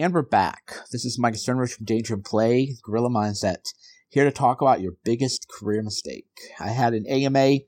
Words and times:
And 0.00 0.14
we're 0.14 0.22
back. 0.22 0.76
This 0.90 1.04
is 1.04 1.18
Mike 1.18 1.34
Cernovich 1.34 1.74
from 1.74 1.84
Danger 1.84 2.14
and 2.14 2.24
Play, 2.24 2.74
Gorilla 2.82 3.10
Mindset, 3.10 3.68
here 4.08 4.24
to 4.24 4.30
talk 4.30 4.62
about 4.62 4.80
your 4.80 4.94
biggest 5.04 5.46
career 5.46 5.82
mistake. 5.82 6.24
I 6.58 6.68
had 6.68 6.94
an 6.94 7.04
AMA 7.06 7.58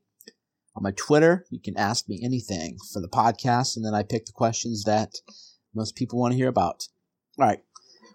on 0.75 0.83
my 0.83 0.93
Twitter. 0.93 1.45
You 1.51 1.61
can 1.61 1.77
ask 1.77 2.09
me 2.09 2.23
anything 2.25 2.79
for 2.91 3.03
the 3.03 3.09
podcast, 3.09 3.77
and 3.77 3.85
then 3.85 3.93
I 3.93 4.03
pick 4.03 4.25
the 4.25 4.33
questions 4.33 4.85
that 4.85 5.17
most 5.75 5.95
people 5.95 6.19
want 6.19 6.33
to 6.33 6.39
hear 6.39 6.49
about. 6.49 6.89
All 7.39 7.47
right. 7.47 7.61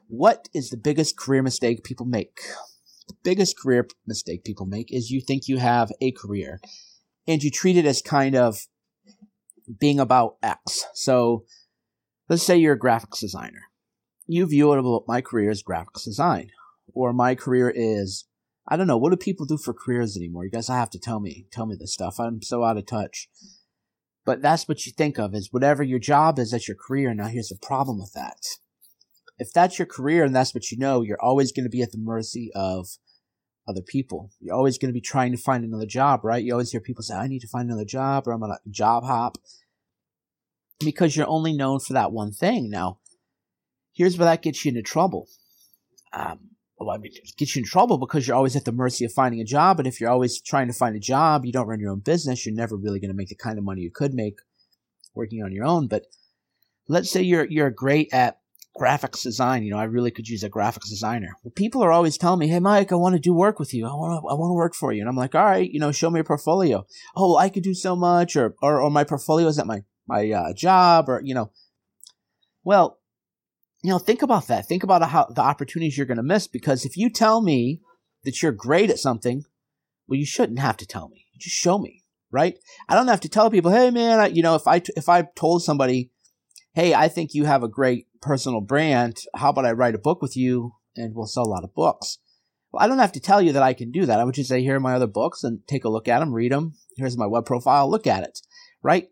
What 0.07 0.49
is 0.51 0.71
the 0.71 0.77
biggest 0.77 1.15
career 1.15 1.43
mistake 1.43 1.83
people 1.83 2.07
make? 2.07 2.39
The 3.07 3.17
biggest 3.23 3.59
career 3.59 3.87
mistake 4.07 4.43
people 4.43 4.65
make 4.65 4.91
is 4.91 5.11
you 5.11 5.21
think 5.21 5.47
you 5.47 5.59
have 5.59 5.91
a 6.01 6.11
career 6.11 6.59
and 7.27 7.43
you 7.43 7.51
treat 7.51 7.77
it 7.77 7.85
as 7.85 8.01
kind 8.01 8.35
of 8.35 8.65
being 9.79 9.99
about 9.99 10.37
X. 10.41 10.87
So 10.95 11.45
let's 12.29 12.41
say 12.41 12.57
you're 12.57 12.73
a 12.73 12.79
graphics 12.79 13.19
designer. 13.19 13.66
You 14.27 14.45
view 14.45 14.73
it 14.73 14.79
about 14.79 15.05
my 15.07 15.21
career 15.21 15.49
as 15.49 15.63
graphics 15.63 16.03
design, 16.03 16.51
or 16.93 17.13
my 17.13 17.33
career 17.33 17.71
is 17.73 18.25
I 18.67 18.75
don't 18.75 18.87
know 18.87 18.97
what 18.97 19.11
do 19.11 19.17
people 19.17 19.45
do 19.45 19.57
for 19.57 19.73
careers 19.73 20.17
anymore. 20.17 20.43
You 20.43 20.51
guys 20.51 20.69
I 20.69 20.77
have 20.77 20.89
to 20.91 20.99
tell 20.99 21.19
me 21.19 21.47
tell 21.51 21.65
me 21.65 21.75
this 21.79 21.93
stuff. 21.93 22.19
I'm 22.19 22.41
so 22.41 22.63
out 22.63 22.77
of 22.77 22.85
touch. 22.85 23.29
But 24.25 24.41
that's 24.41 24.67
what 24.67 24.85
you 24.85 24.91
think 24.91 25.17
of 25.17 25.33
is 25.33 25.53
whatever 25.53 25.83
your 25.83 25.99
job 25.99 26.37
is, 26.37 26.51
that's 26.51 26.67
your 26.67 26.75
career. 26.75 27.13
Now 27.13 27.27
here's 27.27 27.47
the 27.47 27.57
problem 27.61 27.97
with 27.99 28.11
that. 28.13 28.45
If 29.39 29.53
that's 29.53 29.79
your 29.79 29.85
career 29.85 30.25
and 30.25 30.35
that's 30.35 30.53
what 30.53 30.69
you 30.69 30.77
know, 30.77 31.01
you're 31.01 31.21
always 31.21 31.53
going 31.53 31.63
to 31.63 31.69
be 31.69 31.81
at 31.81 31.93
the 31.93 31.97
mercy 31.97 32.51
of 32.53 32.87
other 33.67 33.81
people. 33.81 34.31
You're 34.41 34.55
always 34.55 34.77
going 34.77 34.89
to 34.89 34.93
be 34.93 35.01
trying 35.01 35.31
to 35.31 35.37
find 35.37 35.63
another 35.63 35.85
job, 35.85 36.25
right? 36.25 36.43
You 36.43 36.51
always 36.53 36.71
hear 36.71 36.81
people 36.81 37.03
say, 37.03 37.15
I 37.15 37.27
need 37.27 37.39
to 37.39 37.47
find 37.47 37.69
another 37.69 37.85
job 37.85 38.27
or 38.27 38.33
I'm 38.33 38.43
on 38.43 38.51
a 38.51 38.69
job 38.69 39.05
hop 39.05 39.37
because 40.79 41.15
you're 41.15 41.29
only 41.29 41.53
known 41.53 41.79
for 41.79 41.93
that 41.93 42.11
one 42.11 42.31
thing. 42.31 42.69
Now, 42.69 42.99
here's 43.97 44.17
where 44.17 44.25
that 44.25 44.43
gets 44.43 44.63
you 44.63 44.69
into 44.69 44.83
trouble. 44.83 45.27
Um, 46.13 46.51
well, 46.79 46.91
I 46.91 46.99
mean, 46.99 47.11
it 47.15 47.35
gets 47.37 47.55
you 47.55 47.61
in 47.61 47.65
trouble 47.65 47.97
because 47.97 48.27
you're 48.27 48.37
always 48.37 48.55
at 48.55 48.65
the 48.65 48.71
mercy 48.71 49.03
of 49.03 49.11
finding 49.11 49.41
a 49.41 49.45
job. 49.45 49.79
And 49.79 49.87
if 49.87 49.99
you're 49.99 50.11
always 50.11 50.39
trying 50.39 50.67
to 50.67 50.73
find 50.73 50.95
a 50.95 50.99
job, 50.99 51.43
you 51.43 51.51
don't 51.51 51.67
run 51.67 51.79
your 51.79 51.91
own 51.91 51.99
business, 51.99 52.45
you're 52.45 52.55
never 52.55 52.77
really 52.77 52.99
going 52.99 53.09
to 53.09 53.17
make 53.17 53.29
the 53.29 53.35
kind 53.35 53.57
of 53.57 53.63
money 53.63 53.81
you 53.81 53.91
could 53.91 54.13
make 54.13 54.35
working 55.15 55.41
on 55.41 55.51
your 55.51 55.65
own. 55.65 55.87
But 55.87 56.05
let's 56.87 57.09
say 57.09 57.23
you're, 57.23 57.45
you're 57.45 57.71
great 57.71 58.13
at 58.13 58.37
graphics 58.79 59.23
design. 59.23 59.63
You 59.63 59.71
know, 59.71 59.79
I 59.79 59.85
really 59.85 60.11
could 60.11 60.27
use 60.27 60.43
a 60.43 60.51
graphics 60.51 60.89
designer. 60.89 61.35
Well, 61.43 61.51
people 61.55 61.81
are 61.81 61.91
always 61.91 62.15
telling 62.15 62.39
me, 62.39 62.47
Hey, 62.47 62.59
Mike, 62.59 62.91
I 62.91 62.95
want 62.95 63.15
to 63.15 63.19
do 63.19 63.33
work 63.33 63.57
with 63.57 63.73
you. 63.73 63.87
I 63.87 63.93
want 63.95 64.21
to, 64.21 64.27
I 64.27 64.35
want 64.35 64.51
to 64.51 64.55
work 64.55 64.75
for 64.75 64.93
you. 64.93 65.01
And 65.01 65.09
I'm 65.09 65.15
like, 65.15 65.33
all 65.33 65.43
right, 65.43 65.69
you 65.69 65.79
know, 65.79 65.91
show 65.91 66.11
me 66.11 66.19
your 66.19 66.25
portfolio. 66.25 66.85
Oh, 67.15 67.33
well, 67.33 67.37
I 67.37 67.49
could 67.49 67.63
do 67.63 67.73
so 67.73 67.95
much 67.95 68.35
or, 68.35 68.53
or, 68.61 68.79
or 68.81 68.91
my 68.91 69.03
portfolio 69.03 69.47
is 69.47 69.57
at 69.57 69.65
my, 69.65 69.81
my 70.07 70.29
uh, 70.29 70.53
job 70.53 71.09
or, 71.09 71.21
you 71.23 71.33
know, 71.33 71.49
well, 72.63 72.99
you 73.87 73.93
know, 73.93 73.99
think 73.99 74.21
about 74.21 74.47
that. 74.47 74.67
Think 74.67 74.83
about 74.83 75.01
how 75.01 75.27
the 75.33 75.39
opportunities 75.39 75.97
you're 75.97 76.05
going 76.05 76.17
to 76.17 76.23
miss 76.23 76.45
because 76.45 76.83
if 76.83 76.97
you 76.97 77.09
tell 77.09 77.41
me 77.41 77.79
that 78.25 78.41
you're 78.41 78.51
great 78.51 78.89
at 78.89 78.99
something, 78.99 79.45
well, 80.09 80.19
you 80.19 80.25
shouldn't 80.25 80.59
have 80.59 80.75
to 80.77 80.85
tell 80.85 81.07
me. 81.07 81.27
Just 81.39 81.55
show 81.55 81.77
me, 81.77 82.03
right? 82.29 82.59
I 82.89 82.95
don't 82.95 83.07
have 83.07 83.21
to 83.21 83.29
tell 83.29 83.49
people, 83.49 83.71
hey, 83.71 83.89
man, 83.89 84.19
I, 84.19 84.27
you 84.27 84.43
know, 84.43 84.55
if 84.55 84.67
I 84.67 84.81
if 84.97 85.07
I 85.07 85.21
told 85.37 85.63
somebody, 85.63 86.11
hey, 86.73 86.93
I 86.93 87.07
think 87.07 87.33
you 87.33 87.45
have 87.45 87.63
a 87.63 87.69
great 87.69 88.07
personal 88.21 88.59
brand. 88.59 89.19
How 89.33 89.51
about 89.51 89.65
I 89.65 89.71
write 89.71 89.95
a 89.95 89.99
book 89.99 90.21
with 90.21 90.35
you 90.35 90.73
and 90.97 91.15
we'll 91.15 91.25
sell 91.25 91.45
a 91.45 91.47
lot 91.47 91.63
of 91.63 91.73
books? 91.73 92.17
Well, 92.73 92.83
I 92.83 92.87
don't 92.87 92.99
have 92.99 93.13
to 93.13 93.21
tell 93.21 93.41
you 93.41 93.53
that 93.53 93.63
I 93.63 93.73
can 93.73 93.91
do 93.91 94.05
that. 94.05 94.19
I 94.19 94.25
would 94.25 94.35
just 94.35 94.49
say, 94.49 94.61
here 94.61 94.75
are 94.75 94.81
my 94.81 94.95
other 94.95 95.07
books 95.07 95.45
and 95.45 95.65
take 95.65 95.85
a 95.85 95.89
look 95.89 96.09
at 96.09 96.19
them, 96.19 96.33
read 96.33 96.51
them. 96.51 96.73
Here's 96.97 97.17
my 97.17 97.25
web 97.25 97.45
profile, 97.45 97.89
look 97.89 98.05
at 98.05 98.23
it, 98.23 98.41
right? 98.83 99.07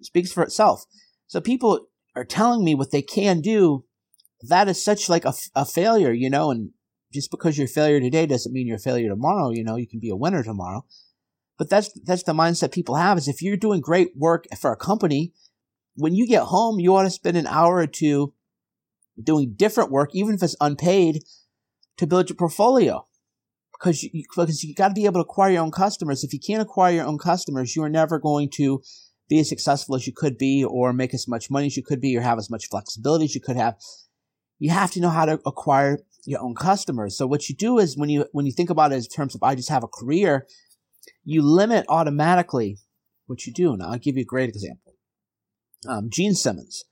It 0.00 0.06
speaks 0.06 0.32
for 0.32 0.42
itself. 0.42 0.86
So 1.28 1.40
people 1.40 1.86
are 2.16 2.24
telling 2.24 2.64
me 2.64 2.74
what 2.74 2.90
they 2.90 3.02
can 3.02 3.40
do 3.40 3.84
that 4.42 4.68
is 4.68 4.82
such 4.82 5.08
like 5.08 5.24
a, 5.24 5.32
a 5.54 5.64
failure, 5.64 6.12
you 6.12 6.30
know, 6.30 6.50
and 6.50 6.70
just 7.12 7.30
because 7.30 7.56
you're 7.56 7.66
a 7.66 7.68
failure 7.68 8.00
today 8.00 8.26
doesn't 8.26 8.52
mean 8.52 8.66
you're 8.66 8.76
a 8.76 8.80
failure 8.80 9.08
tomorrow, 9.08 9.50
you 9.50 9.64
know, 9.64 9.76
you 9.76 9.86
can 9.86 10.00
be 10.00 10.10
a 10.10 10.16
winner 10.16 10.42
tomorrow. 10.42 10.84
But 11.58 11.70
that's, 11.70 11.90
that's 12.04 12.22
the 12.22 12.32
mindset 12.32 12.72
people 12.72 12.94
have 12.94 13.18
is 13.18 13.26
if 13.26 13.42
you're 13.42 13.56
doing 13.56 13.80
great 13.80 14.10
work 14.16 14.46
for 14.60 14.72
a 14.72 14.76
company, 14.76 15.32
when 15.96 16.14
you 16.14 16.26
get 16.26 16.44
home, 16.44 16.78
you 16.78 16.94
ought 16.94 17.02
to 17.02 17.10
spend 17.10 17.36
an 17.36 17.48
hour 17.48 17.76
or 17.76 17.86
two 17.88 18.32
doing 19.20 19.54
different 19.56 19.90
work, 19.90 20.10
even 20.12 20.34
if 20.34 20.42
it's 20.42 20.54
unpaid, 20.60 21.24
to 21.96 22.06
build 22.06 22.28
your 22.28 22.36
portfolio. 22.36 23.04
Because 23.72 24.02
you, 24.02 24.10
because 24.12 24.62
you 24.62 24.74
got 24.74 24.88
to 24.88 24.94
be 24.94 25.04
able 25.04 25.14
to 25.14 25.28
acquire 25.28 25.52
your 25.52 25.62
own 25.62 25.70
customers. 25.70 26.22
If 26.22 26.32
you 26.32 26.40
can't 26.40 26.62
acquire 26.62 26.94
your 26.94 27.06
own 27.06 27.18
customers, 27.18 27.74
you 27.74 27.82
are 27.82 27.88
never 27.88 28.18
going 28.18 28.50
to 28.54 28.82
be 29.28 29.40
as 29.40 29.48
successful 29.48 29.94
as 29.94 30.06
you 30.06 30.12
could 30.12 30.38
be 30.38 30.64
or 30.64 30.92
make 30.92 31.14
as 31.14 31.28
much 31.28 31.50
money 31.50 31.66
as 31.66 31.76
you 31.76 31.82
could 31.82 32.00
be 32.00 32.16
or 32.16 32.20
have 32.20 32.38
as 32.38 32.50
much 32.50 32.68
flexibility 32.68 33.26
as 33.26 33.34
you 33.34 33.40
could 33.40 33.56
have 33.56 33.76
you 34.58 34.70
have 34.70 34.90
to 34.92 35.00
know 35.00 35.10
how 35.10 35.24
to 35.24 35.40
acquire 35.46 35.98
your 36.24 36.40
own 36.40 36.54
customers. 36.54 37.16
So 37.16 37.26
what 37.26 37.48
you 37.48 37.54
do 37.54 37.78
is 37.78 37.96
when 37.96 38.08
you 38.08 38.26
when 38.32 38.46
you 38.46 38.52
think 38.52 38.70
about 38.70 38.92
it 38.92 38.96
in 38.96 39.04
terms 39.04 39.34
of 39.34 39.42
I 39.42 39.54
just 39.54 39.70
have 39.70 39.84
a 39.84 39.88
career, 39.88 40.46
you 41.24 41.42
limit 41.42 41.86
automatically 41.88 42.78
what 43.26 43.46
you 43.46 43.52
do. 43.52 43.76
Now 43.76 43.90
I'll 43.90 43.98
give 43.98 44.16
you 44.16 44.22
a 44.22 44.26
great 44.26 44.48
example. 44.48 44.94
Um, 45.88 46.10
Gene 46.10 46.34
Simmons, 46.34 46.84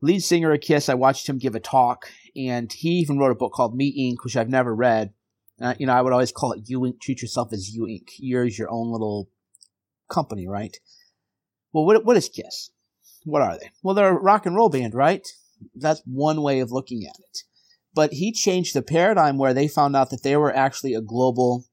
lead 0.00 0.20
singer 0.20 0.52
of 0.52 0.60
Kiss. 0.62 0.88
I 0.88 0.94
watched 0.94 1.28
him 1.28 1.38
give 1.38 1.54
a 1.54 1.60
talk, 1.60 2.10
and 2.34 2.72
he 2.72 2.90
even 2.92 3.18
wrote 3.18 3.32
a 3.32 3.36
book 3.36 3.52
called 3.52 3.76
Me 3.76 3.92
Inc., 4.10 4.24
which 4.24 4.36
I've 4.36 4.48
never 4.48 4.74
read. 4.74 5.12
Uh, 5.60 5.74
you 5.78 5.86
know, 5.86 5.92
I 5.92 6.00
would 6.00 6.14
always 6.14 6.32
call 6.32 6.52
it 6.52 6.62
You 6.64 6.80
Inc. 6.80 7.00
Treat 7.00 7.20
yourself 7.20 7.52
as 7.52 7.74
You 7.74 7.82
Inc. 7.82 8.08
Yours, 8.18 8.58
your 8.58 8.70
own 8.70 8.90
little 8.90 9.28
company, 10.08 10.48
right? 10.48 10.76
Well, 11.72 11.84
what 11.84 12.04
what 12.04 12.16
is 12.16 12.28
Kiss? 12.28 12.70
What 13.24 13.42
are 13.42 13.58
they? 13.58 13.70
Well, 13.82 13.94
they're 13.94 14.16
a 14.16 14.20
rock 14.20 14.46
and 14.46 14.56
roll 14.56 14.70
band, 14.70 14.94
right? 14.94 15.28
That's 15.74 16.02
one 16.04 16.42
way 16.42 16.60
of 16.60 16.72
looking 16.72 17.04
at 17.06 17.18
it. 17.18 17.38
But 17.94 18.12
he 18.12 18.32
changed 18.32 18.74
the 18.74 18.82
paradigm 18.82 19.38
where 19.38 19.54
they 19.54 19.68
found 19.68 19.96
out 19.96 20.10
that 20.10 20.22
they 20.22 20.36
were 20.36 20.54
actually 20.54 20.94
a 20.94 21.00
global 21.00 21.64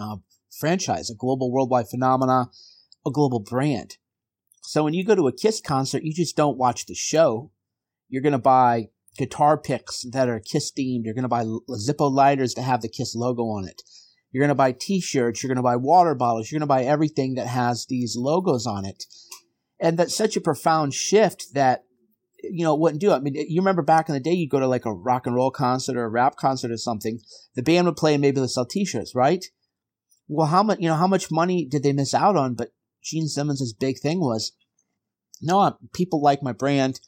uh, 0.00 0.16
franchise, 0.58 1.10
a 1.10 1.14
global 1.14 1.52
worldwide 1.52 1.88
phenomena, 1.88 2.50
a 3.06 3.10
global 3.10 3.40
brand. 3.40 3.96
So 4.62 4.84
when 4.84 4.94
you 4.94 5.04
go 5.04 5.14
to 5.14 5.28
a 5.28 5.32
Kiss 5.32 5.60
concert, 5.60 6.02
you 6.02 6.12
just 6.12 6.36
don't 6.36 6.58
watch 6.58 6.86
the 6.86 6.94
show. 6.94 7.50
You're 8.08 8.22
going 8.22 8.32
to 8.32 8.38
buy 8.38 8.88
guitar 9.16 9.56
picks 9.56 10.04
that 10.12 10.28
are 10.28 10.40
Kiss 10.40 10.70
themed. 10.70 11.02
You're 11.04 11.14
going 11.14 11.22
to 11.22 11.28
buy 11.28 11.44
Zippo 11.44 12.10
lighters 12.10 12.54
that 12.54 12.62
have 12.62 12.82
the 12.82 12.88
Kiss 12.88 13.14
logo 13.14 13.44
on 13.44 13.66
it. 13.66 13.82
You're 14.32 14.42
going 14.42 14.50
to 14.50 14.54
buy 14.54 14.72
t-shirts. 14.72 15.42
You're 15.42 15.48
going 15.48 15.56
to 15.56 15.62
buy 15.62 15.76
water 15.76 16.14
bottles. 16.14 16.50
You're 16.50 16.58
going 16.58 16.68
to 16.68 16.74
buy 16.74 16.84
everything 16.84 17.34
that 17.34 17.48
has 17.48 17.86
these 17.88 18.14
logos 18.16 18.66
on 18.66 18.84
it. 18.84 19.04
And 19.80 19.98
that's 19.98 20.14
such 20.14 20.36
a 20.36 20.40
profound 20.40 20.94
shift 20.94 21.54
that 21.54 21.84
you 22.42 22.64
know, 22.64 22.74
wouldn't 22.74 23.00
do. 23.00 23.12
I 23.12 23.20
mean, 23.20 23.34
you 23.34 23.60
remember 23.60 23.82
back 23.82 24.08
in 24.08 24.14
the 24.14 24.20
day, 24.20 24.32
you'd 24.32 24.50
go 24.50 24.60
to 24.60 24.66
like 24.66 24.86
a 24.86 24.92
rock 24.92 25.26
and 25.26 25.34
roll 25.34 25.50
concert 25.50 25.96
or 25.96 26.04
a 26.04 26.08
rap 26.08 26.36
concert 26.36 26.70
or 26.70 26.76
something. 26.76 27.20
The 27.54 27.62
band 27.62 27.86
would 27.86 27.96
play 27.96 28.14
and 28.14 28.20
maybe 28.20 28.40
they'd 28.40 28.48
sell 28.48 28.66
t-shirts, 28.66 29.14
right? 29.14 29.44
Well, 30.28 30.46
how 30.46 30.62
much, 30.62 30.78
you 30.80 30.88
know, 30.88 30.96
how 30.96 31.06
much 31.06 31.30
money 31.30 31.66
did 31.66 31.82
they 31.82 31.92
miss 31.92 32.14
out 32.14 32.36
on? 32.36 32.54
But 32.54 32.72
Gene 33.02 33.28
Simmons' 33.28 33.72
big 33.72 33.98
thing 33.98 34.20
was, 34.20 34.52
no, 35.42 35.60
uh, 35.60 35.72
people 35.92 36.22
like 36.22 36.42
my 36.42 36.52
brand. 36.52 37.00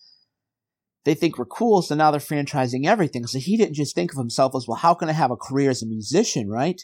They 1.04 1.14
think 1.14 1.36
we're 1.36 1.44
cool, 1.44 1.82
so 1.82 1.94
now 1.94 2.10
they're 2.10 2.20
franchising 2.20 2.86
everything. 2.86 3.26
So 3.26 3.38
he 3.38 3.56
didn't 3.56 3.74
just 3.74 3.94
think 3.94 4.12
of 4.12 4.18
himself 4.18 4.54
as, 4.56 4.66
well, 4.68 4.78
how 4.78 4.94
can 4.94 5.08
I 5.08 5.12
have 5.12 5.30
a 5.30 5.36
career 5.36 5.70
as 5.70 5.82
a 5.82 5.86
musician, 5.86 6.48
right? 6.48 6.80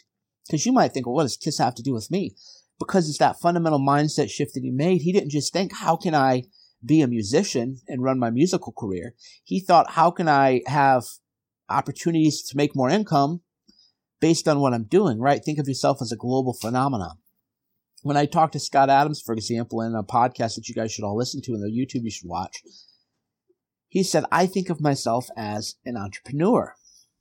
Because 0.47 0.65
you 0.65 0.73
might 0.73 0.93
think, 0.93 1.05
well, 1.05 1.15
what 1.15 1.23
does 1.23 1.37
Kiss 1.37 1.57
have 1.59 1.75
to 1.75 1.83
do 1.83 1.93
with 1.93 2.11
me? 2.11 2.35
Because 2.79 3.09
it's 3.09 3.19
that 3.19 3.39
fundamental 3.39 3.79
mindset 3.79 4.29
shift 4.29 4.53
that 4.53 4.63
he 4.63 4.71
made. 4.71 5.01
He 5.01 5.11
didn't 5.11 5.31
just 5.31 5.53
think, 5.53 5.73
how 5.73 5.95
can 5.95 6.15
I 6.15 6.43
be 6.83 7.01
a 7.01 7.07
musician 7.07 7.77
and 7.87 8.03
run 8.03 8.19
my 8.19 8.29
musical 8.29 8.71
career. 8.71 9.13
He 9.43 9.59
thought, 9.59 9.91
how 9.91 10.11
can 10.11 10.27
I 10.27 10.61
have 10.65 11.03
opportunities 11.69 12.41
to 12.43 12.57
make 12.57 12.75
more 12.75 12.89
income 12.89 13.41
based 14.19 14.47
on 14.47 14.59
what 14.59 14.73
I'm 14.73 14.85
doing, 14.85 15.19
right? 15.19 15.43
Think 15.43 15.59
of 15.59 15.67
yourself 15.67 16.01
as 16.01 16.11
a 16.11 16.17
global 16.17 16.53
phenomenon. 16.53 17.17
When 18.01 18.17
I 18.17 18.25
talked 18.25 18.53
to 18.53 18.59
Scott 18.59 18.89
Adams, 18.89 19.21
for 19.21 19.33
example, 19.33 19.81
in 19.81 19.93
a 19.93 20.03
podcast 20.03 20.55
that 20.55 20.69
you 20.69 20.75
guys 20.75 20.91
should 20.91 21.03
all 21.03 21.17
listen 21.17 21.41
to 21.43 21.53
and 21.53 21.61
the 21.61 21.67
YouTube 21.67 22.03
you 22.03 22.11
should 22.11 22.29
watch, 22.29 22.61
he 23.89 24.03
said, 24.03 24.23
I 24.31 24.45
think 24.45 24.69
of 24.69 24.79
myself 24.79 25.27
as 25.35 25.75
an 25.83 25.97
entrepreneur. 25.97 26.75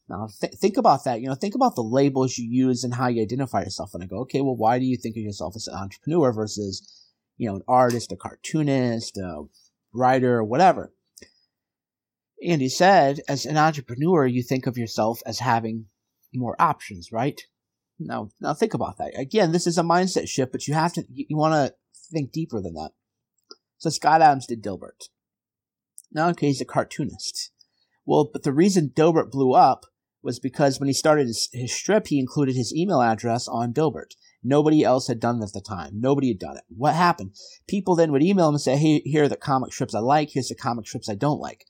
Now, 0.09 0.29
th- 0.41 0.55
think 0.55 0.77
about 0.77 1.05
that. 1.05 1.21
You 1.21 1.29
know, 1.29 1.35
think 1.35 1.55
about 1.55 1.75
the 1.75 1.83
labels 1.83 2.39
you 2.39 2.49
use 2.49 2.85
and 2.85 2.95
how 2.95 3.09
you 3.09 3.23
identify 3.23 3.63
yourself. 3.63 3.95
And 3.95 4.03
I 4.03 4.07
go, 4.07 4.21
okay, 4.21 4.41
well, 4.41 4.57
why 4.57 4.79
do 4.79 4.85
you 4.85 4.97
think 4.97 5.17
of 5.17 5.23
yourself 5.23 5.55
as 5.57 5.67
an 5.67 5.75
entrepreneur 5.75 6.33
versus 6.33 7.08
you 7.39 7.49
know, 7.49 7.57
an 7.57 7.63
artist, 7.67 8.13
a 8.13 8.17
cartoonist, 8.17 9.17
a 9.17 9.45
writer, 9.95 10.45
whatever. 10.45 10.93
And 12.47 12.61
he 12.61 12.69
said, 12.69 13.21
as 13.29 13.47
an 13.47 13.57
entrepreneur, 13.57 14.27
you 14.27 14.43
think 14.43 14.67
of 14.67 14.77
yourself 14.77 15.21
as 15.25 15.39
having 15.39 15.87
more 16.35 16.57
options, 16.61 17.11
right? 17.11 17.41
Now, 17.99 18.31
now 18.41 18.55
think 18.55 18.75
about 18.75 18.99
that. 18.99 19.19
Again, 19.19 19.53
this 19.53 19.67
is 19.67 19.79
a 19.79 19.83
mindset 19.83 20.29
shift, 20.29 20.53
but 20.53 20.69
you 20.69 20.75
have 20.75 20.93
to, 20.95 21.05
you, 21.11 21.37
want 21.37 21.55
to 21.55 21.75
think 22.13 22.31
deeper 22.31 22.61
than 22.61 22.75
that. 22.75 22.91
So 23.79 23.91
Scott 23.91 24.23
Adams 24.23 24.47
did 24.47 24.63
Dilbert. 24.63 25.09
Now, 26.13 26.29
okay, 26.31 26.49
he's 26.49 26.61
a 26.61 26.65
cartoonist. 26.65 27.51
Well, 28.05 28.31
but 28.33 28.43
the 28.43 28.53
reason 28.53 28.93
Dilbert 28.95 29.31
blew 29.31 29.53
up 29.53 29.87
was 30.23 30.39
because 30.39 30.79
when 30.79 30.89
he 30.89 30.93
started 30.93 31.27
his, 31.27 31.49
his 31.53 31.75
strip, 31.75 32.07
he 32.07 32.19
included 32.19 32.57
his 32.57 32.75
email 32.75 33.01
address 33.01 33.47
on 33.49 33.73
Dilbert. 33.73 34.15
Nobody 34.43 34.85
else 34.85 35.09
had 35.09 35.21
done 35.21 35.41
it 35.41 35.45
at 35.45 35.53
the 35.53 35.61
time. 35.61 36.01
Nobody 36.01 36.29
had 36.29 36.39
done 36.39 36.57
it. 36.57 36.65
What 36.69 36.95
happened? 36.95 37.35
People 37.67 37.97
then 37.97 38.13
would 38.13 38.23
email 38.23 38.49
him 38.49 38.55
and 38.55 38.61
say, 38.61 38.77
hey, 38.77 39.01
here 39.05 39.25
are 39.25 39.29
the 39.29 39.37
comic 39.37 39.73
strips 39.73 39.95
I 39.95 39.99
like. 39.99 40.31
Here's 40.31 40.49
the 40.49 40.55
comic 40.55 40.87
strips 40.87 41.09
I 41.09 41.15
don't 41.17 41.41
like. 41.41 41.65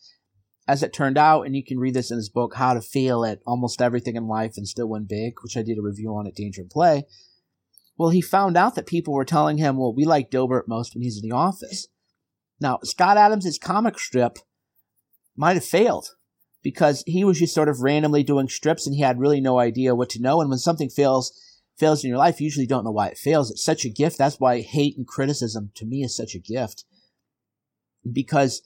as 0.69 0.83
it 0.83 0.93
turned 0.93 1.17
out, 1.17 1.47
and 1.47 1.57
you 1.57 1.65
can 1.65 1.79
read 1.79 1.95
this 1.95 2.11
in 2.11 2.19
his 2.19 2.29
book, 2.29 2.55
How 2.55 2.75
to 2.75 2.83
Fail 2.83 3.25
at 3.25 3.41
Almost 3.47 3.81
Everything 3.81 4.17
in 4.17 4.29
Life 4.29 4.53
and 4.59 4.69
Still 4.69 4.91
Win 4.91 5.07
Big, 5.09 5.33
which 5.43 5.57
I 5.57 5.63
did 5.63 5.79
a 5.79 5.83
review 5.83 6.11
on 6.11 6.27
at 6.27 6.35
Danger 6.35 6.61
and 6.61 6.71
Play. 6.71 7.05
Well, 7.97 8.11
he 8.11 8.21
found 8.21 8.57
out 8.59 8.75
that 8.75 8.87
people 8.87 9.15
were 9.15 9.25
telling 9.25 9.57
him, 9.57 9.79
well, 9.79 9.95
we 9.95 10.05
like 10.05 10.31
Dilbert 10.31 10.69
most 10.69 10.95
when 10.95 11.03
he's 11.03 11.21
in 11.21 11.27
the 11.29 11.35
office. 11.35 11.89
Now, 12.61 12.79
Scott 12.85 13.17
Adams' 13.17 13.59
comic 13.59 13.99
strip 13.99 14.39
might 15.37 15.55
have 15.55 15.65
failed 15.65 16.11
because 16.63 17.03
he 17.07 17.25
was 17.25 17.39
just 17.39 17.55
sort 17.55 17.69
of 17.69 17.81
randomly 17.81 18.23
doing 18.23 18.49
strips 18.49 18.87
and 18.87 18.95
he 18.95 19.01
had 19.03 19.19
really 19.19 19.41
no 19.41 19.59
idea 19.59 19.95
what 19.95 20.11
to 20.11 20.21
know. 20.21 20.41
And 20.41 20.51
when 20.51 20.59
something 20.59 20.91
fails, 20.91 21.33
fails 21.79 22.03
in 22.03 22.09
your 22.09 22.19
life, 22.19 22.41
you 22.41 22.45
usually 22.45 22.67
don't 22.67 22.85
know 22.85 22.91
why 22.91 23.09
it 23.09 23.19
fails. 23.19 23.51
It's 23.51 23.65
such 23.65 23.85
a 23.85 23.91
gift. 23.91 24.19
That's 24.19 24.41
why 24.41 24.61
hate 24.61 24.97
and 24.97 25.07
criticism 25.07 25.71
to 25.77 25.87
me 25.87 26.03
is 26.03 26.17
such 26.17 26.35
a 26.35 26.41
gift. 26.41 26.85
Because 28.11 28.63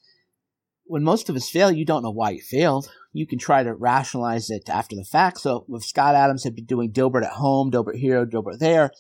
when 0.85 1.03
most 1.03 1.29
of 1.29 1.37
us 1.37 1.49
fail, 1.49 1.71
you 1.71 1.85
don't 1.85 2.03
know 2.03 2.11
why 2.11 2.31
you 2.31 2.41
failed. 2.41 2.91
You 3.13 3.27
can 3.27 3.39
try 3.39 3.63
to 3.63 3.75
rationalize 3.75 4.51
it 4.51 4.69
after 4.69 4.97
the 4.97 5.05
fact. 5.05 5.41
So 5.41 5.67
if 5.71 5.85
Scott 5.85 6.15
Adams 6.15 6.45
had 6.45 6.55
been 6.55 6.65
doing 6.65 6.93
Dilbert 6.93 7.25
at 7.25 7.33
home, 7.33 7.71
Dilbert 7.71 7.97
here, 7.97 8.27
Dilbert 8.27 8.59
there, 8.59 8.91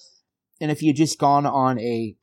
and 0.61 0.71
if 0.71 0.81
he 0.81 0.89
had 0.89 0.97
just 0.97 1.19
gone 1.19 1.47
on 1.47 1.79
a 1.81 2.17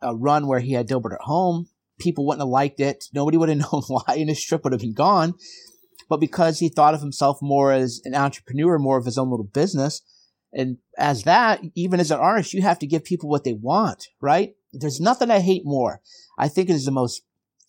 a 0.00 0.14
run 0.14 0.46
where 0.46 0.60
he 0.60 0.74
had 0.74 0.88
Dilbert 0.88 1.14
at 1.14 1.22
home, 1.22 1.68
people 1.98 2.26
wouldn't 2.26 2.42
have 2.42 2.48
liked 2.48 2.80
it. 2.80 3.06
Nobody 3.12 3.36
would 3.36 3.48
have 3.48 3.58
known 3.72 3.82
why, 3.88 4.14
and 4.14 4.28
his 4.28 4.44
trip 4.44 4.64
would 4.64 4.72
have 4.72 4.82
been 4.82 4.94
gone. 4.94 5.34
But 6.08 6.20
because 6.20 6.58
he 6.58 6.68
thought 6.68 6.94
of 6.94 7.00
himself 7.00 7.38
more 7.42 7.72
as 7.72 8.00
an 8.04 8.14
entrepreneur, 8.14 8.78
more 8.78 8.98
of 8.98 9.04
his 9.04 9.18
own 9.18 9.30
little 9.30 9.44
business, 9.44 10.02
and 10.52 10.78
as 10.96 11.24
that, 11.24 11.60
even 11.74 12.00
as 12.00 12.10
an 12.10 12.20
artist, 12.20 12.54
you 12.54 12.62
have 12.62 12.78
to 12.80 12.86
give 12.86 13.04
people 13.04 13.28
what 13.28 13.44
they 13.44 13.52
want, 13.52 14.08
right? 14.20 14.54
There's 14.72 15.00
nothing 15.00 15.30
I 15.30 15.40
hate 15.40 15.62
more. 15.64 16.00
I 16.38 16.48
think 16.48 16.70
it 16.70 16.74
is 16.74 16.84
the 16.84 16.90
most 16.90 17.22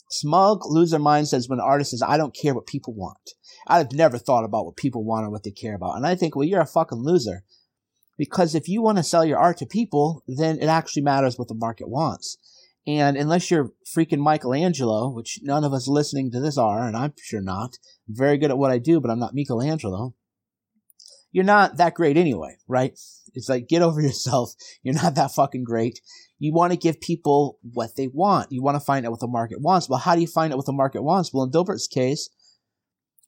smug 0.09 0.65
loser 0.65 0.99
mindset 0.99 1.49
when 1.49 1.59
an 1.59 1.65
artist 1.65 1.91
says, 1.91 2.01
I 2.01 2.17
don't 2.17 2.35
care 2.35 2.53
what 2.53 2.67
people 2.67 2.93
want. 2.93 3.31
I've 3.67 3.91
never 3.91 4.17
thought 4.17 4.45
about 4.45 4.65
what 4.65 4.75
people 4.75 5.03
want 5.03 5.25
or 5.25 5.29
what 5.29 5.43
they 5.43 5.51
care 5.51 5.75
about. 5.75 5.95
And 5.95 6.05
I 6.05 6.15
think, 6.15 6.35
well, 6.35 6.47
you're 6.47 6.61
a 6.61 6.65
fucking 6.65 6.99
loser. 6.99 7.43
Because 8.17 8.53
if 8.53 8.67
you 8.67 8.81
want 8.81 8.97
to 8.97 9.03
sell 9.03 9.23
your 9.23 9.37
art 9.37 9.57
to 9.57 9.65
people, 9.65 10.23
then 10.27 10.59
it 10.59 10.65
actually 10.65 11.03
matters 11.03 11.37
what 11.37 11.47
the 11.47 11.55
market 11.55 11.87
wants. 11.87 12.37
And 12.85 13.15
unless 13.17 13.51
you're 13.51 13.71
freaking 13.95 14.19
Michelangelo, 14.19 15.09
which 15.09 15.39
none 15.43 15.63
of 15.63 15.73
us 15.73 15.87
listening 15.87 16.31
to 16.31 16.39
this 16.39 16.57
are, 16.57 16.87
and 16.87 16.97
I'm 16.97 17.13
sure 17.21 17.41
not, 17.41 17.77
I'm 18.07 18.15
very 18.15 18.37
good 18.37 18.49
at 18.49 18.57
what 18.57 18.71
I 18.71 18.77
do, 18.77 18.99
but 18.99 19.11
I'm 19.11 19.19
not 19.19 19.35
Michelangelo, 19.35 20.15
you're 21.31 21.43
not 21.43 21.77
that 21.77 21.93
great 21.93 22.17
anyway, 22.17 22.57
right? 22.67 22.97
It's 23.33 23.49
like, 23.49 23.67
get 23.67 23.81
over 23.81 24.01
yourself. 24.01 24.53
You're 24.83 24.95
not 24.95 25.15
that 25.15 25.31
fucking 25.31 25.63
great. 25.63 25.99
You 26.39 26.53
want 26.53 26.71
to 26.71 26.77
give 26.77 27.01
people 27.01 27.59
what 27.61 27.95
they 27.95 28.07
want. 28.07 28.51
You 28.51 28.63
want 28.63 28.75
to 28.75 28.85
find 28.85 29.05
out 29.05 29.11
what 29.11 29.19
the 29.19 29.27
market 29.27 29.61
wants. 29.61 29.89
Well, 29.89 29.99
how 29.99 30.15
do 30.15 30.21
you 30.21 30.27
find 30.27 30.53
out 30.53 30.57
what 30.57 30.65
the 30.65 30.73
market 30.73 31.03
wants? 31.03 31.33
Well, 31.33 31.43
in 31.43 31.51
Dilbert's 31.51 31.87
case, 31.87 32.29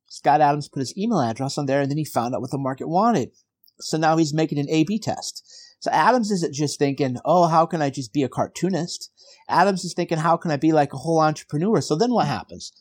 Scott 0.08 0.42
Adams 0.42 0.68
put 0.68 0.80
his 0.80 0.98
email 0.98 1.20
address 1.20 1.58
on 1.58 1.66
there 1.66 1.82
and 1.82 1.90
then 1.90 1.98
he 1.98 2.06
found 2.06 2.34
out 2.34 2.42
what 2.42 2.52
the 2.52 2.58
market 2.58 2.88
wanted. 2.88 3.32
So 3.80 3.98
now 3.98 4.18
he's 4.18 4.34
making 4.34 4.60
an 4.60 4.70
A-B 4.70 5.00
test. 5.00 5.44
So 5.80 5.90
Adams 5.92 6.30
isn't 6.32 6.54
just 6.54 6.78
thinking, 6.78 7.18
oh, 7.26 7.48
how 7.48 7.66
can 7.66 7.82
I 7.82 7.90
just 7.90 8.14
be 8.14 8.24
a 8.24 8.30
cartoonist? 8.30 9.10
Adams 9.50 9.84
is 9.84 9.94
thinking, 9.94 10.20
how 10.20 10.38
can 10.38 10.52
I 10.52 10.58
be 10.58 10.72
like 10.72 10.94
a 10.94 10.98
whole 10.98 11.20
entrepreneur? 11.20 11.82
So 11.82 11.96
then 11.96 12.12
what 12.12 12.28
happens? 12.28 12.72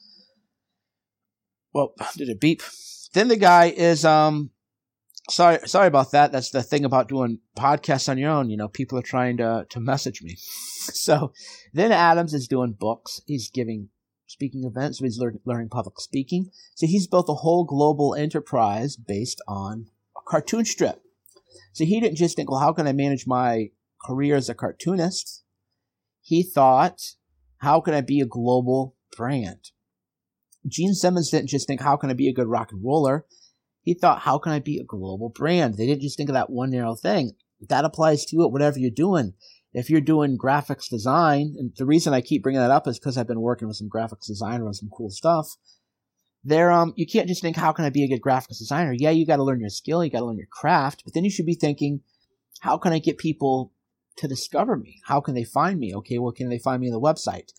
Well, 1.73 1.95
did 2.17 2.29
it 2.29 2.41
beep? 2.41 2.63
Then 3.15 3.29
the 3.29 3.37
guy 3.37 3.67
is, 3.67 4.05
um, 4.05 4.51
sorry, 5.31 5.59
sorry 5.67 5.87
about 5.87 6.13
that. 6.13 6.33
That's 6.33 6.51
the 6.51 6.63
thing 6.63 6.85
about 6.85 7.09
doing 7.09 7.41
podcasts 7.57 8.09
on 8.09 8.19
your 8.19 8.31
own. 8.31 8.51
You 8.51 8.57
know, 8.57 8.69
people 8.69 8.99
are 8.99 9.03
trying 9.03 9.37
to, 9.39 9.67
to 9.71 9.81
message 9.81 10.23
me. 10.23 10.37
so 10.39 11.33
then 11.73 11.93
Adams 11.93 12.35
is 12.35 12.49
doing 12.49 12.77
books. 12.79 13.21
He's 13.27 13.51
giving 13.51 13.89
speaking 14.27 14.65
events. 14.65 14.99
He's 14.99 15.19
lear- 15.19 15.41
learning 15.45 15.71
public 15.71 15.99
speaking. 15.99 16.51
So 16.75 16.87
he's 16.87 17.07
built 17.07 17.29
a 17.29 17.35
whole 17.35 17.65
global 17.65 18.15
enterprise 18.15 18.97
based 18.97 19.41
on 19.49 19.87
a 20.17 20.21
cartoon 20.27 20.65
strip. 20.65 21.03
So 21.73 21.85
he 21.85 22.01
didn't 22.01 22.17
just 22.17 22.37
think, 22.37 22.51
well, 22.51 22.61
how 22.61 22.73
can 22.73 22.87
I 22.87 22.93
manage 22.93 23.27
my 23.27 23.71
career 24.05 24.37
as 24.37 24.49
a 24.49 24.55
cartoonist? 24.55 25.45
He 26.21 26.43
thought, 26.43 27.01
how 27.59 27.81
can 27.81 27.95
I 27.95 28.01
be 28.01 28.21
a 28.21 28.27
global 28.27 28.97
brand? 29.17 29.71
Gene 30.67 30.95
Simmons 30.95 31.31
didn't 31.31 31.49
just 31.49 31.67
think, 31.67 31.81
how 31.81 31.97
can 31.97 32.11
I 32.11 32.15
be 32.15 32.29
a 32.29 32.35
good 32.35 32.47
rock 32.47 32.71
and 32.73 32.85
roller? 32.85 33.25
He 33.83 33.95
thought, 33.95 34.21
how 34.21 34.39
can 34.39 34.53
I 34.53 34.59
be 34.59 34.79
a 34.79 34.85
global 34.85 35.31
brand? 35.31 35.75
They 35.75 35.87
didn't 35.87 36.03
just 36.03 36.17
think 36.17 36.29
of 36.29 36.35
that 36.35 36.51
one 36.51 36.71
narrow 36.71 36.95
thing. 36.95 37.33
That 37.69 37.85
applies 37.85 38.25
to 38.27 38.43
it, 38.43 38.53
whatever 38.53 38.79
you're 38.79 38.91
doing. 38.91 39.35
If 39.73 39.89
you're 39.89 40.01
doing 40.01 40.37
graphics 40.37 40.89
design, 40.89 41.55
and 41.59 41.73
the 41.77 41.87
reason 41.87 42.13
I 42.13 42.21
keep 42.21 42.43
bringing 42.43 42.61
that 42.61 42.71
up 42.71 42.89
is 42.89 42.99
because 42.99 43.17
I've 43.17 43.29
been 43.29 43.41
working 43.41 43.69
with 43.69 43.77
some 43.77 43.89
graphics 43.89 44.27
designer 44.27 44.67
on 44.67 44.75
some 44.75 44.91
cool 44.95 45.11
stuff. 45.11 45.49
There, 46.43 46.71
um, 46.71 46.93
you 46.97 47.07
can't 47.07 47.29
just 47.29 47.43
think, 47.43 47.57
how 47.57 47.73
can 47.73 47.85
I 47.85 47.91
be 47.91 48.03
a 48.03 48.09
good 48.09 48.23
graphics 48.23 48.59
designer? 48.59 48.95
Yeah, 48.97 49.11
you 49.11 49.27
got 49.27 49.37
to 49.37 49.45
learn 49.45 49.61
your 49.61 49.69
skill, 49.69 50.05
you 50.05 50.11
got 50.11 50.21
to 50.21 50.25
learn 50.25 50.39
your 50.39 50.47
craft, 50.51 51.03
but 51.05 51.15
then 51.15 51.25
you 51.25 51.31
should 51.31 51.47
be 51.47 51.55
thinking, 51.55 52.01
how 52.61 52.79
can 52.79 52.93
I 52.93 52.99
get 52.99 53.19
people 53.19 53.73
to 54.17 54.27
discover 54.27 54.77
me? 54.77 55.01
How 55.05 55.21
can 55.21 55.35
they 55.35 55.45
find 55.45 55.79
me? 55.79 55.95
Okay, 55.95 56.19
well, 56.19 56.33
can 56.33 56.49
they 56.49 56.59
find 56.59 56.81
me 56.81 56.89
on 56.89 56.93
the 56.93 57.01
website? 57.01 57.53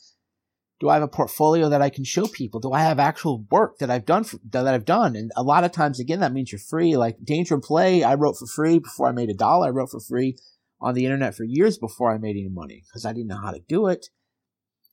Do 0.82 0.90
I 0.90 0.96
have 0.96 1.04
a 1.04 1.08
portfolio 1.08 1.70
that 1.70 1.84
I 1.84 1.92
can 1.92 2.04
show 2.04 2.26
people? 2.26 2.60
Do 2.60 2.74
I 2.74 2.82
have 2.82 2.98
actual 2.98 3.46
work 3.52 3.78
that 3.78 3.92
I've 3.92 4.06
done 4.06 4.24
for, 4.24 4.40
that 4.50 4.68
I've 4.68 4.84
done? 4.84 5.16
And 5.16 5.32
a 5.38 5.44
lot 5.44 5.64
of 5.64 5.72
times, 5.72 6.00
again, 6.00 6.22
that 6.22 6.34
means 6.34 6.52
you're 6.52 6.60
free. 6.60 6.98
Like 6.98 7.24
Danger 7.24 7.54
and 7.54 7.64
Play, 7.64 8.04
I 8.04 8.16
wrote 8.16 8.38
for 8.38 8.48
free 8.48 8.80
before 8.80 9.08
I 9.08 9.12
made 9.12 9.30
a 9.30 9.36
dollar. 9.36 9.68
I 9.68 9.70
wrote 9.70 9.92
for 9.92 10.00
free 10.00 10.38
on 10.82 10.96
the 10.96 11.06
internet 11.06 11.36
for 11.36 11.44
years 11.44 11.78
before 11.78 12.12
I 12.12 12.18
made 12.18 12.36
any 12.36 12.50
money 12.50 12.82
because 12.88 13.06
I 13.06 13.14
didn't 13.14 13.28
know 13.28 13.40
how 13.40 13.52
to 13.52 13.62
do 13.70 13.86
it. 13.88 14.08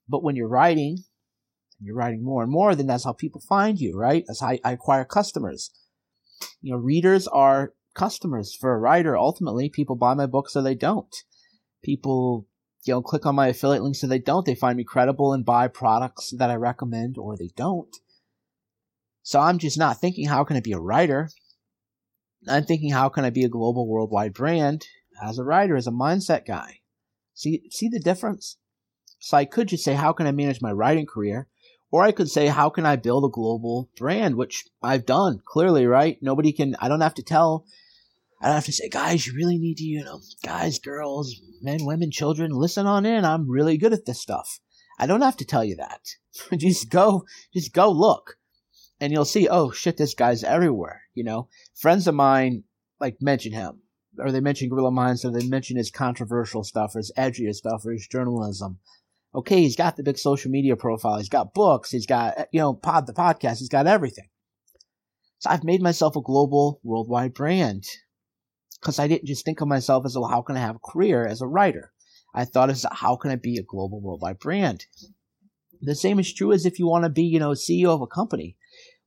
But 0.06 0.22
when 0.22 0.36
you're 0.36 0.46
writing, 0.46 0.98
you're 1.80 1.96
writing 1.96 2.22
more 2.22 2.42
and 2.42 2.52
more, 2.52 2.74
then 2.74 2.86
that's 2.86 3.04
how 3.04 3.14
people 3.14 3.40
find 3.40 3.80
you, 3.80 3.96
right? 3.96 4.24
That's 4.26 4.42
how 4.42 4.58
I 4.62 4.72
acquire 4.72 5.06
customers. 5.06 5.70
You 6.60 6.72
know, 6.72 6.78
readers 6.78 7.26
are 7.28 7.72
customers 7.94 8.54
for 8.54 8.74
a 8.74 8.78
writer. 8.78 9.16
Ultimately, 9.16 9.70
people 9.70 9.96
buy 9.96 10.12
my 10.12 10.26
books 10.26 10.54
or 10.54 10.60
they 10.60 10.74
don't. 10.74 11.14
People 11.82 12.46
you 12.88 12.94
know, 12.94 13.02
click 13.02 13.26
on 13.26 13.34
my 13.34 13.48
affiliate 13.48 13.82
links 13.82 14.00
so 14.00 14.06
they 14.06 14.18
don't. 14.18 14.46
They 14.46 14.54
find 14.54 14.76
me 14.76 14.84
credible 14.84 15.32
and 15.32 15.44
buy 15.44 15.68
products 15.68 16.32
that 16.38 16.50
I 16.50 16.54
recommend 16.54 17.16
or 17.18 17.36
they 17.36 17.50
don't. 17.54 17.94
So 19.22 19.38
I'm 19.40 19.58
just 19.58 19.78
not 19.78 20.00
thinking, 20.00 20.26
how 20.26 20.42
can 20.42 20.56
I 20.56 20.60
be 20.60 20.72
a 20.72 20.80
writer? 20.80 21.28
I'm 22.48 22.64
thinking, 22.64 22.90
how 22.90 23.10
can 23.10 23.24
I 23.24 23.30
be 23.30 23.44
a 23.44 23.48
global 23.48 23.86
worldwide 23.86 24.32
brand 24.32 24.86
as 25.22 25.38
a 25.38 25.44
writer, 25.44 25.76
as 25.76 25.86
a 25.86 25.92
mindset 25.92 26.46
guy? 26.46 26.80
See, 27.34 27.62
see 27.70 27.88
the 27.88 28.00
difference? 28.00 28.56
So 29.18 29.36
I 29.36 29.44
could 29.44 29.68
just 29.68 29.84
say, 29.84 29.94
how 29.94 30.12
can 30.12 30.26
I 30.26 30.32
manage 30.32 30.62
my 30.62 30.72
writing 30.72 31.06
career? 31.06 31.46
Or 31.90 32.02
I 32.02 32.12
could 32.12 32.30
say, 32.30 32.46
how 32.46 32.70
can 32.70 32.86
I 32.86 32.96
build 32.96 33.24
a 33.24 33.28
global 33.28 33.90
brand, 33.96 34.36
which 34.36 34.64
I've 34.82 35.04
done 35.04 35.42
clearly, 35.44 35.86
right? 35.86 36.18
Nobody 36.22 36.52
can, 36.52 36.76
I 36.80 36.88
don't 36.88 37.00
have 37.00 37.14
to 37.14 37.22
tell 37.22 37.66
I 38.40 38.46
don't 38.46 38.54
have 38.54 38.64
to 38.66 38.72
say, 38.72 38.88
guys, 38.88 39.26
you 39.26 39.34
really 39.34 39.58
need 39.58 39.78
to, 39.78 39.84
you 39.84 40.04
know, 40.04 40.20
guys, 40.44 40.78
girls, 40.78 41.40
men, 41.60 41.84
women, 41.84 42.10
children, 42.10 42.52
listen 42.52 42.86
on 42.86 43.04
in. 43.04 43.24
I'm 43.24 43.50
really 43.50 43.76
good 43.76 43.92
at 43.92 44.06
this 44.06 44.20
stuff. 44.20 44.60
I 44.98 45.06
don't 45.06 45.22
have 45.22 45.36
to 45.38 45.44
tell 45.44 45.64
you 45.64 45.76
that. 45.76 46.00
just 46.58 46.88
go, 46.88 47.24
just 47.52 47.72
go 47.72 47.90
look 47.90 48.36
and 49.00 49.12
you'll 49.12 49.24
see, 49.24 49.48
oh 49.48 49.70
shit, 49.70 49.96
this 49.96 50.14
guy's 50.14 50.44
everywhere. 50.44 51.02
You 51.14 51.24
know, 51.24 51.48
friends 51.74 52.06
of 52.06 52.14
mine 52.14 52.64
like 53.00 53.16
mention 53.20 53.52
him 53.52 53.82
or 54.18 54.32
they 54.32 54.40
mention 54.40 54.68
Gorilla 54.68 54.90
Minds 54.90 55.24
or 55.24 55.30
they 55.30 55.46
mention 55.46 55.76
his 55.76 55.90
controversial 55.90 56.64
stuff 56.64 56.94
or 56.94 56.98
his 56.98 57.12
edgier 57.16 57.52
stuff 57.52 57.84
or 57.84 57.92
his 57.92 58.06
journalism. 58.06 58.78
Okay, 59.34 59.62
he's 59.62 59.76
got 59.76 59.96
the 59.96 60.02
big 60.02 60.18
social 60.18 60.50
media 60.50 60.76
profile. 60.76 61.18
He's 61.18 61.28
got 61.28 61.54
books. 61.54 61.90
He's 61.90 62.06
got, 62.06 62.38
eh, 62.38 62.44
you 62.52 62.60
know, 62.60 62.74
pod, 62.74 63.06
the 63.06 63.12
podcast. 63.12 63.58
He's 63.58 63.68
got 63.68 63.86
everything. 63.86 64.28
So 65.38 65.50
I've 65.50 65.64
made 65.64 65.82
myself 65.82 66.16
a 66.16 66.22
global 66.22 66.80
worldwide 66.82 67.34
brand 67.34 67.84
because 68.80 68.98
I 68.98 69.08
didn't 69.08 69.26
just 69.26 69.44
think 69.44 69.60
of 69.60 69.68
myself 69.68 70.04
as, 70.06 70.16
well, 70.16 70.28
how 70.28 70.42
can 70.42 70.56
I 70.56 70.60
have 70.60 70.76
a 70.76 70.90
career 70.90 71.26
as 71.26 71.40
a 71.40 71.46
writer? 71.46 71.92
I 72.34 72.44
thought 72.44 72.70
as, 72.70 72.86
how 72.92 73.16
can 73.16 73.30
I 73.30 73.36
be 73.36 73.56
a 73.56 73.62
global 73.62 74.00
worldwide 74.00 74.38
brand? 74.38 74.86
The 75.80 75.94
same 75.94 76.18
is 76.18 76.32
true 76.32 76.52
as 76.52 76.66
if 76.66 76.78
you 76.78 76.86
want 76.86 77.04
to 77.04 77.10
be, 77.10 77.22
you 77.22 77.38
know, 77.38 77.50
CEO 77.50 77.88
of 77.88 78.02
a 78.02 78.06
company. 78.06 78.56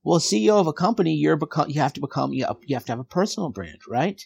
Well, 0.02 0.18
CEO 0.18 0.58
of 0.58 0.66
a 0.66 0.72
company, 0.72 1.14
you're 1.14 1.36
become, 1.36 1.70
you 1.70 1.80
have 1.80 1.92
to 1.92 2.00
become, 2.00 2.32
you 2.32 2.44
have 2.46 2.84
to 2.84 2.92
have 2.92 2.98
a 2.98 3.04
personal 3.04 3.50
brand, 3.50 3.78
right? 3.88 4.20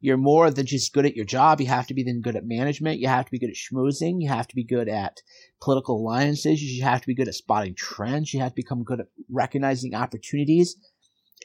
You're 0.00 0.16
more 0.16 0.50
than 0.50 0.64
just 0.66 0.92
good 0.94 1.04
at 1.04 1.14
your 1.14 1.26
job. 1.26 1.60
You 1.60 1.66
have 1.66 1.86
to 1.88 1.94
be 1.94 2.02
then 2.02 2.22
good 2.22 2.34
at 2.34 2.46
management. 2.46 3.00
You 3.00 3.08
have 3.08 3.26
to 3.26 3.30
be 3.30 3.38
good 3.38 3.50
at 3.50 3.56
schmoozing. 3.56 4.16
You 4.18 4.28
have 4.30 4.48
to 4.48 4.56
be 4.56 4.64
good 4.64 4.88
at 4.88 5.20
political 5.60 6.00
alliances. 6.00 6.62
You 6.62 6.82
have 6.84 7.02
to 7.02 7.06
be 7.06 7.14
good 7.14 7.28
at 7.28 7.34
spotting 7.34 7.74
trends. 7.74 8.32
You 8.32 8.40
have 8.40 8.52
to 8.52 8.56
become 8.56 8.82
good 8.82 9.00
at 9.00 9.08
recognizing 9.30 9.94
opportunities 9.94 10.76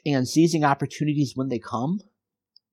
and 0.06 0.26
seizing 0.26 0.64
opportunities 0.64 1.32
when 1.34 1.48
they 1.48 1.58
come 1.58 2.00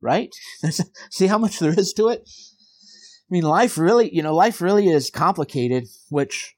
right? 0.03 0.29
See 1.09 1.27
how 1.27 1.37
much 1.37 1.59
there 1.59 1.77
is 1.77 1.93
to 1.93 2.09
it? 2.09 2.21
I 2.25 3.29
mean, 3.29 3.43
life 3.43 3.77
really, 3.77 4.13
you 4.13 4.21
know, 4.21 4.35
life 4.35 4.61
really 4.61 4.89
is 4.89 5.09
complicated, 5.09 5.85
which, 6.09 6.55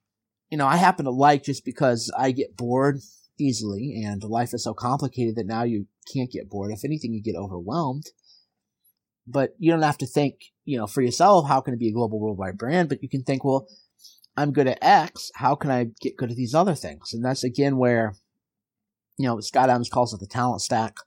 you 0.49 0.57
know, 0.57 0.67
I 0.67 0.75
happen 0.77 1.05
to 1.05 1.11
like 1.11 1.43
just 1.43 1.63
because 1.63 2.11
I 2.17 2.31
get 2.31 2.57
bored 2.57 2.99
easily 3.39 4.01
and 4.05 4.23
life 4.23 4.53
is 4.53 4.63
so 4.63 4.73
complicated 4.73 5.35
that 5.35 5.47
now 5.47 5.63
you 5.63 5.87
can't 6.13 6.31
get 6.31 6.49
bored. 6.49 6.71
If 6.71 6.83
anything, 6.83 7.13
you 7.13 7.21
get 7.21 7.35
overwhelmed. 7.35 8.05
But 9.27 9.55
you 9.57 9.71
don't 9.71 9.81
have 9.81 9.97
to 9.99 10.05
think, 10.05 10.35
you 10.65 10.77
know, 10.77 10.85
for 10.85 11.01
yourself, 11.01 11.47
how 11.47 11.61
can 11.61 11.73
it 11.73 11.79
be 11.79 11.89
a 11.89 11.93
global 11.93 12.19
worldwide 12.19 12.57
brand? 12.57 12.89
But 12.89 13.01
you 13.01 13.09
can 13.09 13.23
think, 13.23 13.43
well, 13.43 13.67
I'm 14.37 14.51
good 14.51 14.67
at 14.67 14.77
X. 14.81 15.31
How 15.35 15.55
can 15.55 15.71
I 15.71 15.87
get 16.01 16.17
good 16.17 16.29
at 16.29 16.37
these 16.37 16.53
other 16.53 16.75
things? 16.75 17.13
And 17.13 17.23
that's 17.23 17.43
again 17.43 17.77
where 17.77 18.13
You 19.17 19.27
know, 19.27 19.39
Scott 19.39 19.69
Adams 19.69 19.89
calls 19.89 20.13
it 20.13 20.19
the 20.19 20.27
talent 20.27 20.61
stack. 20.61 20.97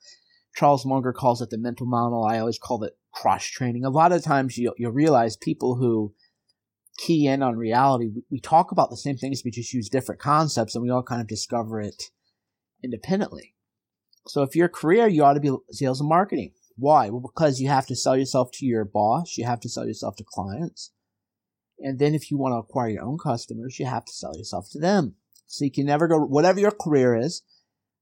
Charles 0.58 0.84
Munger 0.84 1.12
calls 1.12 1.40
it 1.40 1.50
the 1.50 1.58
mental 1.58 1.86
model. 1.86 2.24
I 2.24 2.40
always 2.40 2.58
call 2.58 2.82
it 2.82 2.98
cross 3.12 3.44
training. 3.46 3.84
A 3.84 3.90
lot 3.90 4.10
of 4.10 4.24
times 4.24 4.58
you, 4.58 4.74
you'll 4.76 4.90
realize 4.90 5.36
people 5.36 5.76
who 5.76 6.12
key 6.96 7.28
in 7.28 7.44
on 7.44 7.56
reality, 7.56 8.08
we, 8.12 8.22
we 8.28 8.40
talk 8.40 8.72
about 8.72 8.90
the 8.90 8.96
same 8.96 9.16
things, 9.16 9.42
we 9.44 9.52
just 9.52 9.72
use 9.72 9.88
different 9.88 10.20
concepts 10.20 10.74
and 10.74 10.82
we 10.82 10.90
all 10.90 11.04
kind 11.04 11.20
of 11.20 11.28
discover 11.28 11.80
it 11.80 12.10
independently. 12.82 13.54
So 14.26 14.42
if 14.42 14.56
your 14.56 14.68
career, 14.68 15.06
you 15.06 15.22
ought 15.22 15.34
to 15.34 15.40
be 15.40 15.54
sales 15.70 16.00
and 16.00 16.08
marketing. 16.08 16.50
Why? 16.74 17.08
Well, 17.08 17.20
because 17.20 17.60
you 17.60 17.68
have 17.68 17.86
to 17.86 17.94
sell 17.94 18.16
yourself 18.16 18.50
to 18.54 18.66
your 18.66 18.84
boss, 18.84 19.38
you 19.38 19.44
have 19.44 19.60
to 19.60 19.68
sell 19.68 19.86
yourself 19.86 20.16
to 20.16 20.24
clients. 20.26 20.90
And 21.78 22.00
then 22.00 22.16
if 22.16 22.32
you 22.32 22.36
want 22.36 22.54
to 22.54 22.58
acquire 22.58 22.88
your 22.88 23.04
own 23.04 23.18
customers, 23.18 23.78
you 23.78 23.86
have 23.86 24.06
to 24.06 24.12
sell 24.12 24.36
yourself 24.36 24.66
to 24.72 24.80
them. 24.80 25.14
So 25.46 25.64
you 25.64 25.70
can 25.70 25.86
never 25.86 26.08
go, 26.08 26.18
whatever 26.18 26.58
your 26.58 26.72
career 26.72 27.14
is, 27.14 27.42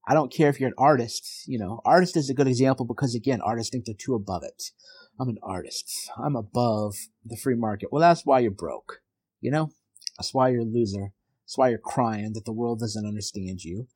I 0.07 0.13
don't 0.13 0.31
care 0.31 0.49
if 0.49 0.59
you're 0.59 0.69
an 0.69 0.75
artist, 0.77 1.43
you 1.47 1.59
know, 1.59 1.81
artist 1.83 2.15
is 2.15 2.29
a 2.29 2.33
good 2.33 2.47
example 2.47 2.85
because 2.85 3.13
again, 3.13 3.41
artists 3.41 3.69
think 3.69 3.83
they're 3.83 3.93
too 3.93 4.15
above 4.15 4.43
it. 4.43 4.71
I'm 5.19 5.27
an 5.27 5.37
artist. 5.43 6.09
I'm 6.17 6.37
above 6.37 6.95
the 7.25 7.35
free 7.35 7.55
market. 7.55 7.89
Well, 7.91 7.99
that's 7.99 8.25
why 8.25 8.39
you're 8.39 8.51
broke. 8.51 9.01
You 9.41 9.51
know, 9.51 9.71
that's 10.17 10.33
why 10.33 10.49
you're 10.49 10.61
a 10.61 10.65
loser. 10.65 11.11
That's 11.43 11.57
why 11.57 11.69
you're 11.69 11.77
crying 11.77 12.31
that 12.33 12.45
the 12.45 12.53
world 12.53 12.79
doesn't 12.79 13.05
understand 13.05 13.63
you 13.63 13.87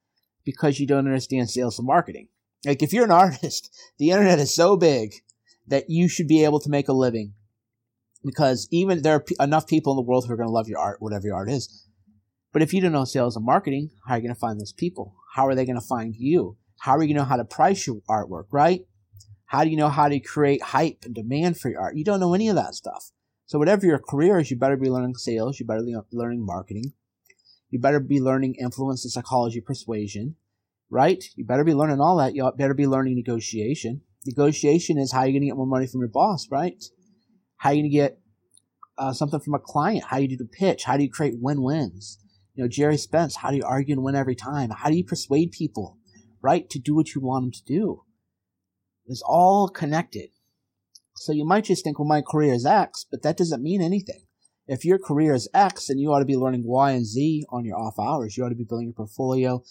because 0.44 0.80
you 0.80 0.88
don't 0.88 1.08
understand 1.08 1.50
sales 1.50 1.80
and 1.80 1.88
marketing. 1.88 2.28
Like 2.66 2.84
if 2.84 2.92
you're 2.92 3.06
an 3.06 3.12
artist, 3.12 3.74
the 3.98 4.12
internet 4.12 4.40
is 4.40 4.54
so 4.54 4.76
big 4.76 5.14
that 5.68 5.90
you 5.90 6.10
should 6.10 6.28
be 6.28 6.44
able 6.44 6.60
to 6.60 6.70
make 6.70 6.90
a 6.90 6.94
living 6.94 7.34
because 8.26 8.68
even 8.70 9.02
there 9.02 9.16
are 9.16 9.22
p- 9.22 9.36
enough 9.40 9.66
people 9.66 9.94
in 9.94 9.98
the 9.98 10.02
world 10.02 10.26
who 10.26 10.34
are 10.34 10.38
going 10.38 10.50
to 10.50 10.54
love 10.54 10.68
your 10.68 10.80
art, 10.80 11.02
whatever 11.02 11.28
your 11.28 11.36
art 11.36 11.50
is. 11.50 11.88
But 12.54 12.62
if 12.62 12.74
you 12.74 12.82
don't 12.82 12.92
know 12.92 13.06
sales 13.06 13.36
and 13.36 13.46
marketing, 13.46 13.92
how 14.06 14.14
are 14.14 14.18
you 14.18 14.24
going 14.24 14.34
to 14.34 14.40
find 14.40 14.60
those 14.60 14.74
people? 14.74 15.16
How 15.36 15.48
are 15.48 15.56
they 15.56 15.66
going 15.66 15.80
to 15.80 15.86
find 15.86 16.16
you? 16.16 16.58
How 16.80 16.94
are 16.94 17.04
you 17.04 17.08
going 17.08 17.16
to 17.16 17.22
know 17.22 17.30
how 17.30 17.38
to 17.38 17.46
price 17.46 17.88
your 17.88 18.02
artwork, 18.10 18.46
right? 18.52 18.82
How 19.46 19.64
do 19.64 19.70
you 19.70 19.78
know 19.78 19.90
how 19.90 20.10
to 20.10 20.20
create 20.20 20.62
hype 20.62 21.04
and 21.04 21.14
demand 21.14 21.60
for 21.60 21.70
your 21.70 21.82
art? 21.82 21.96
You 21.96 22.04
don't 22.04 22.20
know 22.20 22.34
any 22.34 22.50
of 22.50 22.56
that 22.56 22.74
stuff. 22.74 23.12
So 23.46 23.60
whatever 23.60 23.86
your 23.86 24.00
career 24.00 24.40
is, 24.40 24.50
you 24.50 24.58
better 24.58 24.78
be 24.78 24.90
learning 24.90 25.16
sales. 25.16 25.60
You 25.60 25.66
better 25.66 25.84
be 25.84 25.96
learning 26.12 26.46
marketing. 26.46 26.94
You 27.70 27.80
better 27.80 28.00
be 28.00 28.20
learning 28.20 28.56
influence 28.56 29.04
and 29.06 29.12
psychology 29.12 29.62
persuasion, 29.62 30.36
right? 30.90 31.24
You 31.36 31.46
better 31.46 31.64
be 31.64 31.74
learning 31.74 32.02
all 32.02 32.18
that. 32.18 32.36
You 32.36 32.50
better 32.58 32.74
be 32.74 32.88
learning 32.88 33.16
negotiation. 33.16 34.02
Negotiation 34.26 34.98
is 34.98 35.12
how 35.12 35.24
you're 35.24 35.32
going 35.32 35.42
to 35.42 35.48
get 35.48 35.56
more 35.56 35.66
money 35.66 35.88
from 35.88 36.02
your 36.02 36.10
boss, 36.10 36.48
right? 36.50 36.84
How 37.58 37.70
are 37.70 37.74
you 37.74 37.82
going 37.82 37.92
to 37.92 37.98
get 37.98 38.20
uh, 38.98 39.14
something 39.14 39.40
from 39.40 39.54
a 39.54 39.60
client? 39.60 40.06
How 40.06 40.18
you 40.18 40.28
do 40.28 40.38
the 40.38 40.46
pitch? 40.46 40.84
How 40.84 40.98
do 40.98 41.04
you 41.04 41.10
create 41.10 41.36
win-wins? 41.38 42.20
You 42.54 42.64
know, 42.64 42.68
Gerry 42.68 42.98
Spence, 42.98 43.38
how 43.38 43.52
do 43.52 43.58
you 43.58 43.64
argue 43.66 43.96
and 43.96 44.04
win 44.04 44.16
every 44.16 44.36
time? 44.36 44.72
How 44.72 44.90
do 44.90 44.96
you 44.96 45.06
persuade 45.06 45.52
people, 45.52 45.98
right, 46.42 46.70
to 46.70 46.80
do 46.80 46.96
what 46.96 47.16
you 47.16 47.22
want 47.22 47.46
them 47.46 47.52
to 47.52 47.64
do? 47.64 48.04
It's 49.08 49.24
all 49.26 49.70
connected. 49.70 50.30
So 51.16 51.32
you 51.32 51.46
might 51.46 51.66
just 51.66 51.84
think, 51.84 51.98
well, 51.98 52.08
my 52.08 52.22
career 52.22 52.54
is 52.54 52.66
X, 52.66 53.06
but 53.10 53.22
that 53.24 53.38
doesn't 53.38 53.64
mean 53.64 53.82
anything. 53.82 54.22
If 54.68 54.86
your 54.86 55.00
career 55.00 55.34
is 55.34 55.50
X, 55.54 55.88
then 55.88 55.98
you 55.98 56.12
ought 56.12 56.20
to 56.20 56.26
be 56.26 56.36
learning 56.36 56.64
Y 56.66 56.92
and 56.92 57.06
Z 57.06 57.46
on 57.50 57.66
your 57.66 57.78
off 57.78 58.00
hours. 58.00 58.38
You 58.38 58.46
ought 58.46 58.50
to 58.50 58.56
be 58.56 58.64
building 58.64 58.88
your 58.88 58.94
portfolio. 58.94 59.64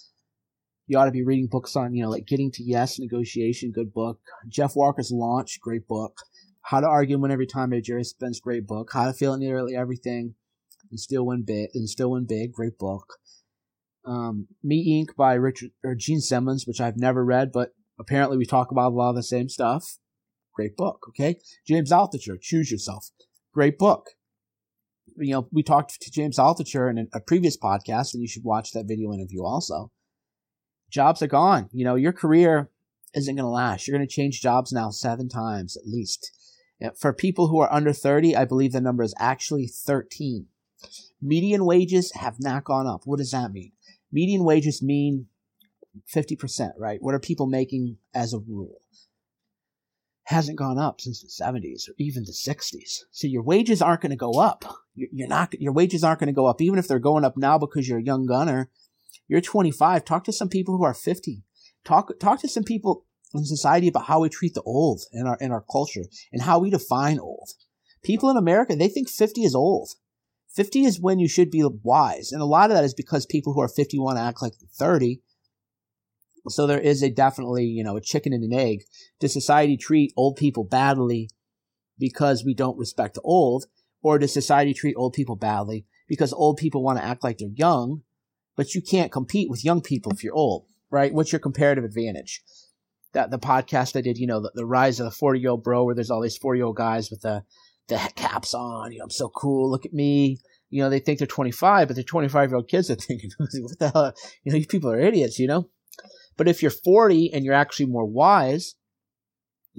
You 0.87 0.99
ought 0.99 1.05
to 1.05 1.11
be 1.11 1.23
reading 1.23 1.49
books 1.51 1.77
on, 1.77 1.95
you 1.95 2.03
know, 2.03 2.11
like 2.11 2.27
Getting 2.27 2.51
to 2.53 2.63
Yes, 2.63 2.99
Negotiation, 2.99 3.73
good 3.73 3.93
book. 3.93 4.21
Jeff 4.49 4.75
Walker's 4.75 5.13
Launch, 5.13 5.61
great 5.61 5.87
book. 5.87 6.19
How 6.63 6.81
to 6.81 6.87
Argue 6.87 7.17
and 7.17 7.23
Win 7.23 7.31
Every 7.31 7.47
Time 7.47 7.71
by 7.71 7.81
Gerry 7.81 8.05
Spence, 8.05 8.41
great 8.41 8.67
book. 8.67 8.91
How 8.93 9.07
to 9.07 9.13
Feel 9.13 9.37
Nearly 9.37 9.77
Everything 9.77 10.35
and 10.91 11.01
Still 11.01 11.27
Win 11.27 11.45
Big, 11.47 11.71
and 11.75 11.89
Still 11.89 12.13
Win 12.13 12.27
Big, 12.27 12.53
great 12.53 12.79
book. 12.79 13.15
Um, 14.05 14.49
Me 14.63 15.03
Inc. 15.03 15.15
by 15.17 15.35
Richard 15.35 15.71
or 15.85 15.95
Gene 15.95 16.21
Simmons, 16.21 16.67
which 16.67 16.81
I've 16.81 16.97
never 16.97 17.25
read, 17.25 17.53
but 17.53 17.71
apparently 17.99 18.37
we 18.37 18.47
talk 18.47 18.71
about 18.71 18.93
a 18.93 18.95
lot 18.95 19.11
of 19.11 19.17
the 19.17 19.23
same 19.23 19.49
stuff. 19.49 19.99
Great 20.55 20.77
book, 20.77 21.07
okay? 21.09 21.37
James 21.67 21.93
Altucher, 21.93 22.41
Choose 22.41 22.71
Yourself, 22.71 23.11
great 23.53 23.79
book. 23.79 24.11
You 25.17 25.33
know, 25.33 25.49
we 25.53 25.63
talked 25.63 26.01
to 26.01 26.11
James 26.11 26.39
Altucher 26.39 26.91
in 26.91 27.09
a 27.13 27.21
previous 27.21 27.57
podcast, 27.57 28.15
and 28.15 28.23
you 28.23 28.29
should 28.29 28.45
watch 28.45 28.73
that 28.73 28.87
video 28.87 29.13
interview 29.13 29.45
also. 29.45 29.91
Jobs 30.91 31.23
are 31.23 31.29
gone. 31.29 31.69
You 31.73 31.85
know, 31.85 31.95
your 31.95 32.13
career 32.13 32.71
isn't 33.15 33.35
going 33.35 33.45
to 33.45 33.51
last. 33.51 33.87
You're 33.87 33.97
going 33.97 34.07
to 34.07 34.13
change 34.13 34.41
jobs 34.41 34.73
now 34.73 34.91
seven 34.91 35.29
times 35.29 35.77
at 35.77 35.87
least. 35.87 36.33
For 36.99 37.13
people 37.13 37.49
who 37.49 37.61
are 37.61 37.73
under 37.73 37.93
30, 37.93 38.35
I 38.35 38.45
believe 38.45 38.73
the 38.73 38.81
number 38.81 39.03
is 39.03 39.15
actually 39.19 39.67
13. 39.67 40.47
Median 41.23 41.65
wages 41.65 42.13
have 42.15 42.37
not 42.41 42.65
gone 42.65 42.87
up. 42.87 43.03
What 43.05 43.19
does 43.19 43.33
that 43.33 43.53
mean? 43.53 43.73
Median 44.13 44.45
wages 44.45 44.83
mean 44.83 45.27
50%, 46.15 46.73
right? 46.79 47.03
What 47.03 47.15
are 47.15 47.21
people 47.21 47.47
making 47.47 47.99
as 48.15 48.33
a 48.33 48.39
rule? 48.39 48.81
Hasn't 50.25 50.59
gone 50.59 50.79
up 50.79 51.01
since 51.01 51.23
the 51.23 51.45
70s 51.45 51.89
or 51.89 51.95
even 51.99 52.25
the 52.25 52.33
60s. 52.33 53.01
So 53.11 53.27
your 53.27 53.43
wages 53.43 53.83
aren't 53.83 54.01
going 54.01 54.11
to 54.11 54.17
go 54.17 54.39
up. 54.39 54.65
You're 54.95 55.29
not, 55.29 55.55
your 55.61 55.73
wages 55.73 56.05
aren't 56.05 56.21
going 56.21 56.29
to 56.29 56.33
go 56.33 56.47
up, 56.47 56.61
even 56.61 56.79
if 56.79 56.87
they're 56.87 56.99
going 56.99 57.25
up 57.25 57.37
now 57.37 57.59
because 57.59 57.89
you're 57.89 57.99
a 57.99 58.03
young 58.03 58.27
gunner. 58.27 58.71
You're 59.29 59.41
25. 59.41 60.05
Talk 60.05 60.25
to 60.25 60.33
some 60.33 60.49
people 60.49 60.77
who 60.77 60.85
are 60.85 60.95
50. 60.95 61.43
Talk, 61.85 62.19
talk 62.21 62.41
to 62.41 62.49
some 62.49 62.65
people 62.65 63.05
in 63.35 63.45
society 63.45 63.89
about 63.89 64.07
how 64.07 64.21
we 64.21 64.29
treat 64.29 64.55
the 64.55 64.63
old 64.63 65.03
in 65.13 65.27
our, 65.27 65.37
in 65.41 65.53
our 65.53 65.65
culture 65.71 66.05
and 66.33 66.43
how 66.43 66.59
we 66.59 66.71
define 66.71 67.19
old. 67.19 67.51
People 68.03 68.31
in 68.31 68.37
America, 68.37 68.75
they 68.75 68.89
think 68.89 69.09
50 69.09 69.43
is 69.43 69.55
old. 69.55 69.91
50 70.55 70.85
is 70.85 71.01
when 71.01 71.19
you 71.19 71.29
should 71.29 71.51
be 71.51 71.65
wise. 71.83 72.33
And 72.33 72.43
a 72.43 72.47
lot 72.47 72.71
of 72.71 72.77
that 72.77 72.85
is 72.85 72.95
because 72.95 73.27
people 73.27 73.53
who 73.53 73.61
are 73.61 73.69
50 73.69 73.99
want 73.99 74.19
to 74.19 74.23
act 74.23 74.43
like 74.43 74.55
30. 74.75 75.21
So 76.49 76.67
there 76.67 76.81
is 76.81 77.03
a 77.03 77.11
definitely, 77.11 77.67
you 77.67 77.85
know, 77.85 77.97
a 77.97 78.01
chicken 78.01 78.33
and 78.33 78.43
an 78.43 78.59
egg. 78.59 78.83
Does 79.21 79.33
society 79.33 79.77
treat 79.77 80.13
old 80.17 80.37
people 80.37 80.65
badly 80.65 81.31
because 81.99 82.45
we 82.45 82.55
don't 82.55 82.79
respect 82.79 83.15
the 83.15 83.21
old? 83.21 83.67
Or 84.03 84.19
does 84.19 84.33
society 84.33 84.73
treat 84.73 84.97
old 84.97 85.13
people 85.13 85.37
badly 85.37 85.85
because 86.09 86.33
old 86.33 86.57
people 86.57 86.83
want 86.83 86.99
to 86.99 87.05
act 87.05 87.23
like 87.23 87.39
they're 87.39 87.49
young, 87.55 88.03
but 88.57 88.75
you 88.75 88.83
can't 88.83 89.13
compete 89.13 89.49
with 89.51 89.65
young 89.65 89.81
people 89.81 90.11
if 90.11 90.25
you're 90.25 90.35
old, 90.35 90.67
right? 90.91 91.13
What's 91.13 91.33
your 91.33 91.39
comparative 91.39 91.85
advantage? 91.85 92.43
That 93.13 93.31
the 93.31 93.39
podcast 93.39 93.97
I 93.97 94.01
did, 94.01 94.19
you 94.19 94.27
know, 94.27 94.41
the, 94.41 94.51
the 94.55 94.67
rise 94.67 94.99
of 94.99 95.05
the 95.05 95.11
40 95.11 95.39
year 95.39 95.51
old 95.51 95.63
bro, 95.63 95.85
where 95.85 95.95
there's 95.95 96.11
all 96.11 96.23
these 96.23 96.39
40 96.39 96.59
year 96.59 96.67
old 96.67 96.77
guys 96.77 97.11
with 97.11 97.21
the 97.21 97.45
the 97.91 98.13
caps 98.17 98.55
on. 98.55 98.93
You 98.93 98.99
know, 98.99 99.05
I'm 99.05 99.11
so 99.11 99.29
cool. 99.29 99.71
Look 99.71 99.85
at 99.85 99.93
me. 99.93 100.39
You 100.71 100.83
know, 100.83 100.89
they 100.91 101.01
think 101.01 101.19
they're 101.19 101.27
25, 101.27 101.89
but 101.89 101.95
they're 101.95 102.05
25 102.05 102.51
year 102.51 102.57
old 102.57 102.69
kids 102.69 102.91
are 102.91 102.95
thinking, 102.95 103.31
what 103.39 103.79
the 103.79 103.91
hell? 103.91 104.15
You 104.45 104.53
know, 104.53 104.59
these 104.59 104.67
people 104.67 104.91
are 104.91 105.01
idiots, 105.01 105.39
you 105.39 105.49
know? 105.49 105.69
But 106.37 106.49
if 106.49 106.63
you're 106.63 106.71
40 106.71 107.33
and 107.35 107.45
you're 107.45 107.55
actually 107.55 107.87
more 107.87 108.07
wise, 108.07 108.77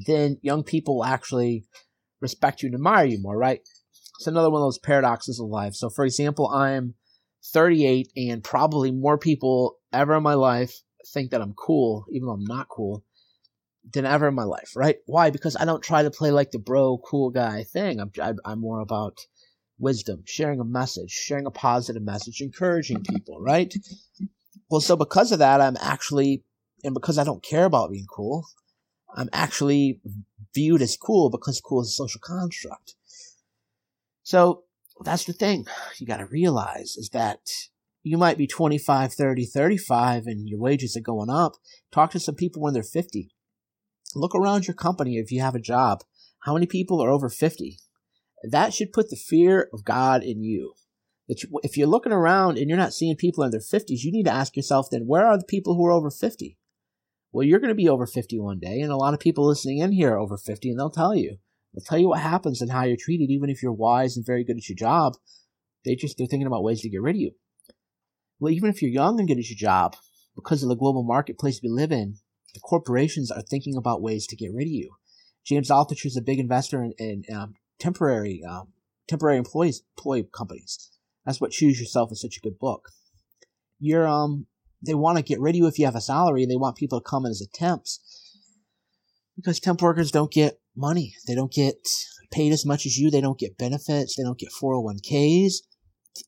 then 0.05 0.37
young 0.41 0.63
people 0.63 1.03
actually 1.03 1.65
respect 2.19 2.61
you 2.61 2.67
and 2.67 2.75
admire 2.75 3.05
you 3.05 3.19
more, 3.21 3.37
right? 3.37 3.61
It's 4.19 4.27
another 4.27 4.51
one 4.51 4.61
of 4.61 4.65
those 4.65 4.79
paradoxes 4.79 5.39
of 5.39 5.47
life. 5.47 5.73
So, 5.73 5.89
for 5.89 6.05
example, 6.05 6.49
I'm 6.49 6.93
38 7.53 8.11
and 8.15 8.43
probably 8.43 8.91
more 8.91 9.17
people 9.17 9.77
ever 9.91 10.17
in 10.17 10.23
my 10.23 10.35
life 10.35 10.73
think 11.13 11.31
that 11.31 11.41
I'm 11.41 11.53
cool, 11.53 12.05
even 12.11 12.27
though 12.27 12.33
I'm 12.33 12.43
not 12.43 12.67
cool 12.67 13.03
than 13.89 14.05
ever 14.05 14.27
in 14.27 14.35
my 14.35 14.43
life, 14.43 14.71
right? 14.75 14.97
Why? 15.05 15.29
Because 15.29 15.55
I 15.55 15.65
don't 15.65 15.83
try 15.83 16.03
to 16.03 16.11
play 16.11 16.31
like 16.31 16.51
the 16.51 16.59
bro 16.59 16.99
cool 16.99 17.29
guy 17.29 17.63
thing. 17.63 17.99
I'm 17.99 18.11
I'm 18.45 18.59
more 18.59 18.79
about 18.79 19.17
wisdom, 19.79 20.23
sharing 20.25 20.59
a 20.59 20.65
message, 20.65 21.11
sharing 21.11 21.45
a 21.45 21.51
positive 21.51 22.03
message, 22.03 22.41
encouraging 22.41 23.03
people, 23.03 23.41
right? 23.41 23.73
Well, 24.69 24.81
so 24.81 24.95
because 24.95 25.31
of 25.31 25.39
that, 25.39 25.59
I'm 25.59 25.77
actually, 25.81 26.43
and 26.83 26.93
because 26.93 27.17
I 27.17 27.23
don't 27.23 27.43
care 27.43 27.65
about 27.65 27.91
being 27.91 28.05
cool, 28.05 28.45
I'm 29.15 29.29
actually 29.33 29.99
viewed 30.53 30.81
as 30.81 30.95
cool 30.95 31.29
because 31.29 31.59
cool 31.59 31.81
is 31.81 31.87
a 31.87 31.91
social 31.91 32.21
construct. 32.23 32.95
So 34.23 34.63
that's 35.03 35.25
the 35.25 35.33
thing 35.33 35.65
you 35.97 36.05
got 36.05 36.17
to 36.17 36.25
realize 36.25 36.95
is 36.95 37.09
that 37.09 37.39
you 38.03 38.17
might 38.17 38.37
be 38.37 38.47
25, 38.47 39.13
30, 39.13 39.45
35 39.45 40.27
and 40.27 40.47
your 40.47 40.59
wages 40.59 40.95
are 40.95 41.01
going 41.01 41.29
up. 41.29 41.53
Talk 41.91 42.11
to 42.11 42.19
some 42.19 42.35
people 42.35 42.61
when 42.61 42.73
they're 42.73 42.83
50 42.83 43.29
Look 44.15 44.35
around 44.35 44.67
your 44.67 44.75
company 44.75 45.17
if 45.17 45.31
you 45.31 45.41
have 45.41 45.55
a 45.55 45.59
job. 45.59 46.03
How 46.41 46.53
many 46.53 46.65
people 46.65 47.01
are 47.01 47.09
over 47.09 47.29
50? 47.29 47.77
That 48.43 48.73
should 48.73 48.93
put 48.93 49.09
the 49.09 49.15
fear 49.15 49.69
of 49.73 49.85
God 49.85 50.23
in 50.23 50.41
you. 50.41 50.73
That 51.27 51.45
if 51.63 51.77
you're 51.77 51.87
looking 51.87 52.11
around 52.11 52.57
and 52.57 52.67
you're 52.67 52.77
not 52.77 52.93
seeing 52.93 53.15
people 53.15 53.43
in 53.43 53.51
their 53.51 53.59
50s, 53.59 54.03
you 54.03 54.11
need 54.11 54.25
to 54.25 54.33
ask 54.33 54.55
yourself 54.55 54.87
then, 54.89 55.05
where 55.05 55.25
are 55.25 55.37
the 55.37 55.45
people 55.45 55.75
who 55.75 55.85
are 55.85 55.91
over 55.91 56.09
50? 56.09 56.57
Well, 57.31 57.45
you're 57.45 57.59
going 57.59 57.69
to 57.69 57.75
be 57.75 57.87
over 57.87 58.05
50 58.05 58.39
one 58.39 58.59
day, 58.59 58.81
and 58.81 58.91
a 58.91 58.97
lot 58.97 59.13
of 59.13 59.19
people 59.19 59.47
listening 59.47 59.77
in 59.77 59.93
here 59.93 60.13
are 60.13 60.19
over 60.19 60.37
50, 60.37 60.69
and 60.69 60.79
they'll 60.79 60.89
tell 60.89 61.15
you. 61.15 61.37
They'll 61.73 61.85
tell 61.85 61.97
you 61.97 62.09
what 62.09 62.19
happens 62.19 62.61
and 62.61 62.71
how 62.71 62.83
you're 62.83 62.97
treated, 62.99 63.29
even 63.29 63.49
if 63.49 63.63
you're 63.63 63.71
wise 63.71 64.17
and 64.17 64.25
very 64.25 64.43
good 64.43 64.57
at 64.57 64.67
your 64.67 64.75
job. 64.75 65.13
They 65.85 65.95
just, 65.95 66.17
they're 66.17 66.27
thinking 66.27 66.47
about 66.47 66.63
ways 66.63 66.81
to 66.81 66.89
get 66.89 67.01
rid 67.01 67.15
of 67.15 67.21
you. 67.21 67.31
Well, 68.39 68.51
even 68.51 68.69
if 68.69 68.81
you're 68.81 68.91
young 68.91 69.19
and 69.19 69.27
good 69.27 69.37
at 69.37 69.49
your 69.49 69.57
job, 69.57 69.95
because 70.35 70.63
of 70.63 70.69
the 70.69 70.75
global 70.75 71.03
marketplace 71.03 71.61
we 71.63 71.69
live 71.69 71.91
in, 71.91 72.15
the 72.53 72.59
corporations 72.59 73.31
are 73.31 73.41
thinking 73.41 73.75
about 73.77 74.01
ways 74.01 74.27
to 74.27 74.35
get 74.35 74.53
rid 74.53 74.67
of 74.67 74.71
you. 74.71 74.95
James 75.45 75.69
Altucher 75.69 76.05
is 76.05 76.17
a 76.17 76.21
big 76.21 76.39
investor 76.39 76.83
in, 76.83 76.93
in 76.97 77.23
um, 77.35 77.55
temporary 77.79 78.41
um, 78.47 78.73
temporary 79.07 79.37
employees 79.37 79.81
employee 79.97 80.27
companies. 80.33 80.89
That's 81.25 81.41
what 81.41 81.51
Choose 81.51 81.79
Yourself 81.79 82.11
is 82.11 82.21
such 82.21 82.37
a 82.37 82.41
good 82.41 82.59
book. 82.59 82.89
You're 83.79 84.07
um 84.07 84.47
they 84.85 84.93
want 84.93 85.17
to 85.17 85.23
get 85.23 85.39
rid 85.39 85.51
of 85.51 85.57
you 85.57 85.67
if 85.67 85.77
you 85.77 85.85
have 85.85 85.95
a 85.95 86.01
salary. 86.01 86.45
They 86.45 86.55
want 86.55 86.77
people 86.77 86.99
to 86.99 87.07
come 87.07 87.25
in 87.25 87.31
as 87.31 87.45
temps 87.53 87.99
because 89.35 89.59
temp 89.59 89.81
workers 89.81 90.11
don't 90.11 90.31
get 90.31 90.59
money. 90.75 91.15
They 91.27 91.35
don't 91.35 91.51
get 91.51 91.75
paid 92.31 92.51
as 92.51 92.65
much 92.65 92.85
as 92.85 92.97
you. 92.97 93.11
They 93.11 93.21
don't 93.21 93.37
get 93.37 93.57
benefits. 93.57 94.15
They 94.15 94.23
don't 94.23 94.39
get 94.39 94.49
401ks. 94.61 95.53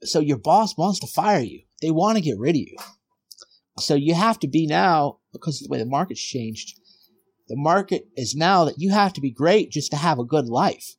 So 0.03 0.19
your 0.19 0.37
boss 0.37 0.77
wants 0.77 0.99
to 0.99 1.07
fire 1.07 1.41
you. 1.41 1.63
They 1.81 1.91
want 1.91 2.17
to 2.17 2.23
get 2.23 2.37
rid 2.37 2.55
of 2.55 2.61
you. 2.61 2.77
So 3.77 3.95
you 3.95 4.13
have 4.13 4.39
to 4.39 4.47
be 4.47 4.67
now, 4.67 5.19
because 5.31 5.61
of 5.61 5.67
the 5.67 5.71
way 5.71 5.79
the 5.79 5.85
market's 5.85 6.21
changed, 6.21 6.79
the 7.47 7.55
market 7.55 8.07
is 8.15 8.35
now 8.35 8.65
that 8.65 8.79
you 8.79 8.91
have 8.91 9.13
to 9.13 9.21
be 9.21 9.31
great 9.31 9.71
just 9.71 9.91
to 9.91 9.97
have 9.97 10.19
a 10.19 10.25
good 10.25 10.47
life, 10.47 10.95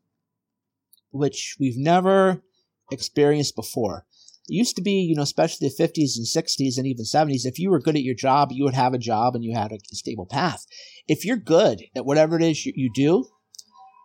which 1.11 1.57
we've 1.59 1.79
never 1.79 2.43
experienced 2.91 3.57
before. 3.57 4.07
It 4.49 4.55
used 4.55 4.77
to 4.77 4.83
be, 4.83 5.01
you 5.01 5.15
know, 5.15 5.23
especially 5.23 5.69
the 5.69 5.83
50s 5.83 6.17
and 6.17 6.27
60s 6.27 6.77
and 6.77 6.87
even 6.87 7.05
70s, 7.05 7.47
if 7.47 7.59
you 7.59 7.71
were 7.71 7.81
good 7.81 7.97
at 7.97 8.03
your 8.03 8.15
job, 8.15 8.51
you 8.53 8.65
would 8.65 8.75
have 8.75 8.93
a 8.93 8.99
job 8.99 9.35
and 9.35 9.43
you 9.43 9.55
had 9.55 9.73
a 9.73 9.79
stable 9.93 10.27
path. 10.27 10.67
If 11.09 11.25
you're 11.25 11.37
good 11.37 11.83
at 11.97 12.05
whatever 12.05 12.37
it 12.37 12.43
is 12.43 12.67
you, 12.67 12.91
do, 12.93 13.27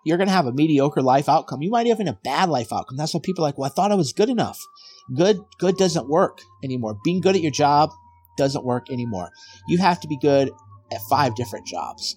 you're 0.06 0.18
going 0.18 0.30
to 0.30 0.34
have 0.34 0.46
a 0.46 0.54
mediocre 0.54 1.02
life 1.02 1.28
outcome. 1.28 1.62
You 1.62 1.72
might 1.72 1.88
even 1.88 2.08
a 2.08 2.20
bad 2.24 2.48
life 2.48 2.72
outcome. 2.72 2.96
That's 2.96 3.14
why 3.14 3.20
people 3.22 3.44
are 3.44 3.50
like, 3.50 3.58
well, 3.58 3.70
I 3.70 3.74
thought 3.74 3.92
I 3.92 3.96
was 3.96 4.14
good 4.14 4.30
enough. 4.30 4.60
Good, 5.14 5.40
good 5.60 5.76
doesn't 5.76 6.08
work 6.08 6.40
anymore. 6.64 6.98
Being 7.04 7.20
good 7.20 7.36
at 7.36 7.42
your 7.42 7.52
job 7.52 7.92
doesn't 8.40 8.66
work 8.66 8.90
anymore. 8.90 9.30
You 9.68 9.78
have 9.78 10.00
to 10.00 10.08
be 10.08 10.18
good 10.18 10.50
at 10.92 11.02
five 11.10 11.36
different 11.36 11.68
jobs. 11.68 12.16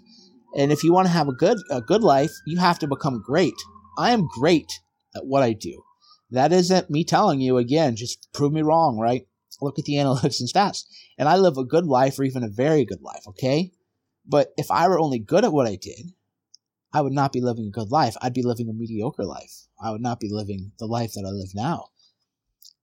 And 0.57 0.73
if 0.73 0.85
you 0.85 0.93
want 0.93 1.07
to 1.07 1.13
have 1.13 1.29
a 1.29 1.35
good, 1.35 1.59
a 1.71 1.81
good 1.81 2.03
life, 2.03 2.31
you 2.47 2.59
have 2.59 2.79
to 2.79 2.87
become 2.87 3.23
great. 3.23 3.55
I 3.99 4.13
am 4.13 4.29
great 4.39 4.73
at 5.15 5.27
what 5.27 5.43
I 5.43 5.53
do. 5.53 5.83
That 6.31 6.53
isn't 6.53 6.91
me 6.91 7.05
telling 7.05 7.41
you 7.41 7.59
again, 7.59 7.97
just 7.97 8.29
prove 8.33 8.53
me 8.53 8.63
wrong, 8.63 8.99
right? 8.99 9.27
Look 9.61 9.79
at 9.79 9.85
the 9.85 9.95
analytics 10.03 10.41
and 10.41 10.49
stats. 10.49 10.85
And 11.19 11.29
I 11.29 11.37
live 11.37 11.59
a 11.59 11.65
good 11.65 11.87
life 11.87 12.19
or 12.19 12.25
even 12.25 12.43
a 12.43 12.49
very 12.49 12.85
good 12.85 13.03
life, 13.03 13.23
okay? 13.29 13.73
But 14.27 14.53
if 14.57 14.71
I 14.71 14.89
were 14.89 15.01
only 15.01 15.19
good 15.19 15.45
at 15.45 15.53
what 15.53 15.67
I 15.67 15.77
did, 15.77 16.13
I 16.93 17.01
would 17.01 17.13
not 17.13 17.33
be 17.33 17.41
living 17.41 17.67
a 17.67 17.71
good 17.71 17.91
life. 17.91 18.17
I'd 18.21 18.35
be 18.35 18.43
living 18.43 18.69
a 18.69 18.73
mediocre 18.73 19.25
life. 19.25 19.67
I 19.83 19.91
would 19.91 20.03
not 20.03 20.21
be 20.21 20.29
living 20.31 20.73
the 20.79 20.87
life 20.87 21.13
that 21.15 21.25
I 21.27 21.31
live 21.31 21.55
now. 21.55 21.87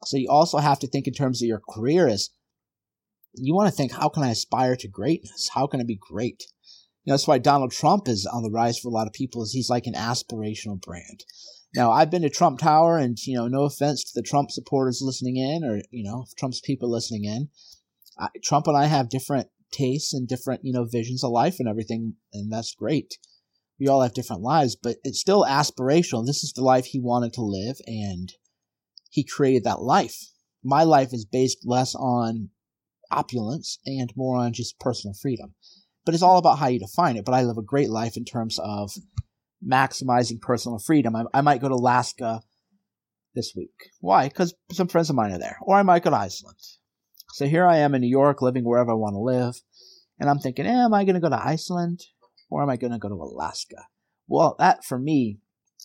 So 0.05 0.17
you 0.17 0.29
also 0.29 0.58
have 0.58 0.79
to 0.79 0.88
think 0.88 1.08
in 1.08 1.13
terms 1.13 1.41
of 1.41 1.48
your 1.48 1.62
career 1.69 2.08
as 2.08 2.29
you 3.34 3.56
want 3.56 3.70
to 3.70 3.76
think, 3.76 3.92
how 3.92 4.10
can 4.10 4.24
I 4.24 4.32
aspire 4.32 4.76
to 4.78 4.88
greatness? 4.88 5.50
How 5.54 5.68
can 5.68 5.80
I 5.80 5.84
be 5.84 6.00
great? 6.00 6.44
You 7.04 7.12
know, 7.12 7.14
that's 7.14 7.28
why 7.28 7.38
Donald 7.38 7.72
Trump 7.72 8.08
is 8.08 8.26
on 8.26 8.44
the 8.44 8.52
rise 8.52 8.78
for 8.78 8.90
a 8.90 8.92
lot 8.92 9.08
of 9.08 9.14
people 9.14 9.42
is 9.44 9.52
he's 9.52 9.70
like 9.70 9.86
an 9.88 9.94
aspirational 9.94 10.82
brand. 10.82 11.24
Now, 11.76 11.92
I've 11.92 12.10
been 12.10 12.24
to 12.24 12.30
Trump 12.30 12.60
Tower, 12.60 12.98
and 12.98 13.18
you 13.26 13.38
know, 13.38 13.48
no 13.48 13.64
offense 13.64 14.04
to 14.04 14.12
the 14.16 14.28
Trump 14.28 14.50
supporters 14.52 15.02
listening 15.02 15.38
in, 15.38 15.64
or 15.64 15.82
you 15.92 16.04
know, 16.04 16.26
Trump's 16.38 16.62
people 16.62 16.90
listening 16.90 17.26
in. 17.26 17.50
I, 18.18 18.30
Trump 18.44 18.68
and 18.68 18.76
I 18.76 18.86
have 18.86 19.10
different 19.10 19.48
tastes 19.72 20.14
and 20.14 20.28
different 20.28 20.62
you 20.64 20.74
know 20.74 20.86
visions 20.86 21.24
of 21.24 21.32
life 21.32 21.58
and 21.60 21.70
everything, 21.70 22.16
and 22.34 22.52
that's 22.52 22.74
great. 22.74 23.18
We 23.80 23.88
all 23.88 24.02
have 24.02 24.14
different 24.14 24.42
lives, 24.42 24.76
but 24.76 24.98
it's 25.04 25.22
still 25.22 25.46
aspirational. 25.46 26.26
This 26.26 26.44
is 26.44 26.54
the 26.54 26.64
life 26.64 26.86
he 26.86 27.00
wanted 27.00 27.34
to 27.34 27.42
live, 27.42 27.78
and 27.86 28.34
he 29.10 29.24
created 29.24 29.64
that 29.64 29.82
life. 29.82 30.18
My 30.64 30.84
life 30.84 31.14
is 31.14 31.24
based 31.24 31.60
less 31.66 31.96
on 31.96 32.50
opulence 33.12 33.80
and 33.86 34.12
more 34.16 34.38
on 34.38 34.54
just 34.54 34.80
personal 34.80 35.13
freedom. 35.13 35.54
But 36.06 36.13
it's 36.13 36.24
all 36.24 36.38
about 36.38 36.60
how 36.60 36.68
you 36.68 36.80
define 36.80 37.18
it. 37.18 37.25
But 37.25 37.34
I 37.34 37.44
live 37.44 37.58
a 37.58 37.63
great 37.63 37.89
life 37.89 38.18
in 38.18 38.25
terms 38.25 38.60
of 38.60 38.92
maximizing 39.66 40.42
personal 40.42 40.80
freedom. 40.80 41.16
I, 41.16 41.25
I 41.34 41.42
might 41.42 41.62
go 41.62 41.70
to 41.70 41.75
Alaska 41.75 42.42
this 43.36 43.54
week. 43.56 43.74
Why? 44.00 44.28
Because 44.28 44.54
some 44.72 44.88
friends 44.88 45.10
of 45.10 45.16
mine 45.16 45.32
are 45.32 45.39
there. 45.39 45.58
Or 45.62 45.75
I 45.75 45.84
might 45.84 46.04
go 46.04 46.10
to 46.10 46.16
Iceland. 46.16 46.58
So 47.34 47.46
here 47.46 47.66
I 47.66 47.78
am 47.78 47.94
in 47.94 48.01
New 48.01 48.08
York, 48.08 48.42
living 48.42 48.63
wherever 48.63 48.92
I 48.92 48.96
want 48.96 49.13
to 49.13 49.20
live. 49.20 49.56
And 50.20 50.30
I'm 50.30 50.39
thinking, 50.39 50.66
eh, 50.66 50.72
am 50.72 50.94
I 50.94 51.04
going 51.04 51.16
to 51.16 51.22
go 51.22 51.30
to 51.30 51.46
Iceland 51.46 52.01
or 52.50 52.63
am 52.63 52.70
I 52.70 52.78
going 52.78 52.92
to 52.92 53.00
go 53.00 53.10
to 53.10 53.16
Alaska? 53.16 53.86
Well, 54.28 54.56
that 54.60 54.84
for 54.84 55.00
me 55.00 55.39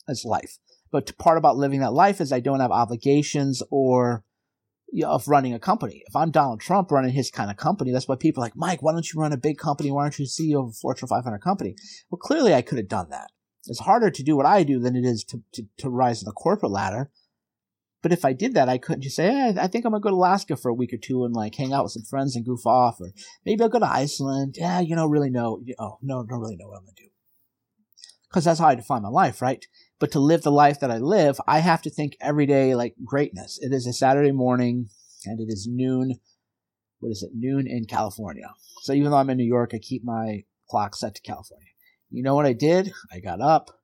is 0.08 0.24
life. 0.24 0.58
But 0.90 1.16
part 1.18 1.38
about 1.38 1.56
living 1.56 1.80
that 1.80 1.92
life 1.92 2.20
is 2.20 2.32
I 2.32 2.40
don't 2.40 2.60
have 2.60 2.70
obligations 2.70 3.62
or 3.70 4.24
of 5.02 5.26
running 5.26 5.54
a 5.54 5.58
company. 5.58 6.02
If 6.06 6.14
I'm 6.14 6.30
Donald 6.30 6.60
Trump 6.60 6.90
running 6.90 7.12
his 7.12 7.30
kind 7.30 7.50
of 7.50 7.56
company, 7.56 7.90
that's 7.90 8.06
why 8.06 8.16
people 8.16 8.42
are 8.42 8.46
like, 8.46 8.56
Mike, 8.56 8.82
why 8.82 8.92
don't 8.92 9.12
you 9.12 9.20
run 9.20 9.32
a 9.32 9.36
big 9.36 9.58
company? 9.58 9.90
Why 9.90 10.02
aren't 10.02 10.18
you 10.18 10.26
CEO 10.26 10.62
of 10.62 10.70
a 10.70 10.72
Fortune 10.72 11.08
500 11.08 11.38
company? 11.38 11.74
Well, 12.10 12.18
clearly 12.18 12.54
I 12.54 12.62
could 12.62 12.78
have 12.78 12.88
done 12.88 13.10
that. 13.10 13.30
It's 13.66 13.80
harder 13.80 14.10
to 14.10 14.22
do 14.22 14.36
what 14.36 14.46
I 14.46 14.62
do 14.62 14.78
than 14.78 14.94
it 14.94 15.04
is 15.04 15.24
to, 15.24 15.42
to, 15.54 15.66
to 15.78 15.88
rise 15.88 16.22
in 16.22 16.26
the 16.26 16.32
corporate 16.32 16.72
ladder. 16.72 17.10
But 18.02 18.12
if 18.12 18.24
I 18.24 18.34
did 18.34 18.52
that, 18.52 18.68
I 18.68 18.76
couldn't 18.76 19.00
just 19.00 19.16
say, 19.16 19.30
hey, 19.30 19.54
I 19.58 19.66
think 19.66 19.86
I'm 19.86 19.92
gonna 19.92 20.02
go 20.02 20.10
to 20.10 20.16
Alaska 20.16 20.56
for 20.56 20.68
a 20.68 20.74
week 20.74 20.92
or 20.92 20.98
two 20.98 21.24
and 21.24 21.34
like 21.34 21.54
hang 21.54 21.72
out 21.72 21.84
with 21.84 21.92
some 21.92 22.02
friends 22.02 22.36
and 22.36 22.44
goof 22.44 22.66
off, 22.66 23.00
or 23.00 23.12
maybe 23.46 23.62
I'll 23.62 23.70
go 23.70 23.78
to 23.78 23.90
Iceland. 23.90 24.56
Yeah, 24.58 24.80
you 24.80 24.94
know, 24.94 25.06
really 25.06 25.30
know. 25.30 25.62
Oh, 25.78 25.96
no, 26.02 26.22
don't 26.22 26.40
really 26.40 26.56
know 26.56 26.68
what 26.68 26.76
I'm 26.76 26.84
gonna 26.84 26.96
do. 26.96 27.08
Because 28.28 28.44
that's 28.44 28.60
how 28.60 28.66
I 28.66 28.74
define 28.74 29.00
my 29.00 29.08
life, 29.08 29.40
right? 29.40 29.64
But 30.04 30.12
to 30.12 30.20
live 30.20 30.42
the 30.42 30.52
life 30.52 30.80
that 30.80 30.90
I 30.90 30.98
live, 30.98 31.40
I 31.48 31.60
have 31.60 31.80
to 31.80 31.88
think 31.88 32.18
every 32.20 32.44
day 32.44 32.74
like 32.74 32.94
greatness. 33.02 33.58
It 33.62 33.72
is 33.72 33.86
a 33.86 33.92
Saturday 33.94 34.32
morning 34.32 34.90
and 35.24 35.40
it 35.40 35.50
is 35.50 35.66
noon. 35.66 36.16
What 36.98 37.08
is 37.08 37.22
it? 37.22 37.30
Noon 37.34 37.66
in 37.66 37.86
California. 37.86 38.52
So 38.82 38.92
even 38.92 39.10
though 39.10 39.16
I'm 39.16 39.30
in 39.30 39.38
New 39.38 39.46
York, 39.46 39.70
I 39.72 39.78
keep 39.78 40.04
my 40.04 40.44
clock 40.68 40.94
set 40.94 41.14
to 41.14 41.22
California. 41.22 41.70
You 42.10 42.22
know 42.22 42.34
what 42.34 42.44
I 42.44 42.52
did? 42.52 42.92
I 43.10 43.20
got 43.20 43.40
up, 43.40 43.80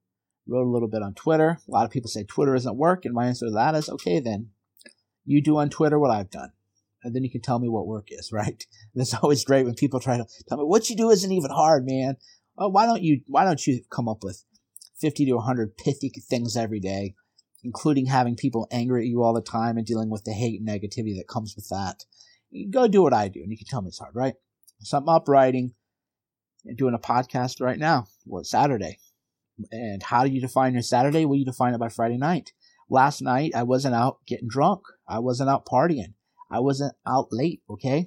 wrote 0.46 0.66
a 0.66 0.70
little 0.70 0.88
bit 0.88 1.02
on 1.02 1.14
Twitter. 1.14 1.58
A 1.66 1.70
lot 1.70 1.86
of 1.86 1.90
people 1.90 2.10
say 2.10 2.24
Twitter 2.24 2.54
isn't 2.54 2.76
work, 2.76 3.06
and 3.06 3.14
my 3.14 3.24
answer 3.24 3.46
to 3.46 3.52
that 3.52 3.74
is 3.74 3.88
okay, 3.88 4.20
then 4.20 4.50
you 5.24 5.40
do 5.40 5.56
on 5.56 5.70
Twitter 5.70 5.98
what 5.98 6.10
I've 6.10 6.30
done. 6.30 6.52
And 7.02 7.16
then 7.16 7.24
you 7.24 7.30
can 7.30 7.40
tell 7.40 7.60
me 7.60 7.70
what 7.70 7.86
work 7.86 8.08
is, 8.10 8.30
right? 8.32 8.62
That's 8.94 9.14
always 9.14 9.42
great 9.42 9.64
when 9.64 9.72
people 9.74 10.00
try 10.00 10.18
to 10.18 10.26
tell 10.50 10.58
me 10.58 10.64
what 10.64 10.90
you 10.90 10.96
do 10.96 11.08
isn't 11.08 11.32
even 11.32 11.50
hard, 11.50 11.86
man. 11.86 12.18
Oh, 12.58 12.68
why 12.68 12.84
don't 12.84 13.02
you 13.02 13.22
why 13.26 13.46
don't 13.46 13.66
you 13.66 13.80
come 13.90 14.06
up 14.06 14.22
with 14.22 14.44
50 15.00 15.26
to 15.26 15.32
100 15.34 15.76
pithy 15.76 16.10
things 16.28 16.56
every 16.56 16.80
day, 16.80 17.14
including 17.62 18.06
having 18.06 18.36
people 18.36 18.68
angry 18.70 19.02
at 19.02 19.08
you 19.08 19.22
all 19.22 19.34
the 19.34 19.40
time 19.40 19.76
and 19.76 19.86
dealing 19.86 20.10
with 20.10 20.24
the 20.24 20.32
hate 20.32 20.60
and 20.60 20.68
negativity 20.68 21.16
that 21.16 21.28
comes 21.28 21.54
with 21.56 21.68
that? 21.68 22.04
You 22.50 22.70
go 22.70 22.88
do 22.88 23.02
what 23.02 23.14
I 23.14 23.28
do, 23.28 23.40
and 23.40 23.50
you 23.50 23.56
can 23.56 23.66
tell 23.66 23.82
me 23.82 23.88
it's 23.88 23.98
hard, 23.98 24.14
right? 24.14 24.34
So 24.80 24.98
I'm 24.98 25.08
up 25.08 25.28
writing, 25.28 25.74
and 26.64 26.76
doing 26.76 26.94
a 26.94 26.98
podcast 26.98 27.60
right 27.60 27.78
now. 27.78 28.06
Well, 28.26 28.44
Saturday. 28.44 28.98
And 29.70 30.02
how 30.02 30.24
do 30.24 30.30
you 30.30 30.40
define 30.40 30.72
your 30.72 30.82
Saturday? 30.82 31.24
Well, 31.24 31.38
you 31.38 31.44
define 31.44 31.74
it 31.74 31.80
by 31.80 31.88
Friday 31.88 32.16
night. 32.16 32.52
Last 32.88 33.20
night, 33.22 33.52
I 33.54 33.62
wasn't 33.62 33.94
out 33.94 34.18
getting 34.26 34.48
drunk. 34.48 34.82
I 35.08 35.18
wasn't 35.18 35.50
out 35.50 35.66
partying. 35.66 36.14
I 36.50 36.60
wasn't 36.60 36.94
out 37.06 37.28
late, 37.30 37.62
okay? 37.68 38.06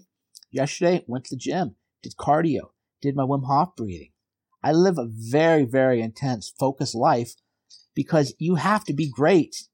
Yesterday, 0.52 1.04
went 1.08 1.26
to 1.26 1.36
the 1.36 1.40
gym, 1.40 1.76
did 2.02 2.14
cardio, 2.20 2.72
did 3.02 3.16
my 3.16 3.24
Wim 3.24 3.46
Hof 3.46 3.76
breathing. 3.76 4.12
I 4.64 4.72
live 4.72 4.98
a 4.98 5.10
very, 5.10 5.66
very 5.66 6.02
intense, 6.02 6.54
focused 6.60 6.96
life 6.96 7.34
because 7.94 8.34
you 8.40 8.56
have 8.56 8.84
to 8.86 8.94
be 8.94 9.10
great 9.10 9.68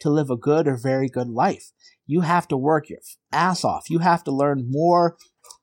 to 0.00 0.10
live 0.10 0.30
a 0.30 0.36
good 0.36 0.68
or 0.68 0.76
very 0.76 1.08
good 1.08 1.28
life. 1.28 1.72
You 2.06 2.20
have 2.20 2.46
to 2.48 2.56
work 2.56 2.90
your 2.90 2.98
ass 3.32 3.64
off. 3.64 3.88
You 3.88 4.00
have 4.00 4.22
to 4.24 4.30
learn 4.30 4.70
more, 4.70 5.16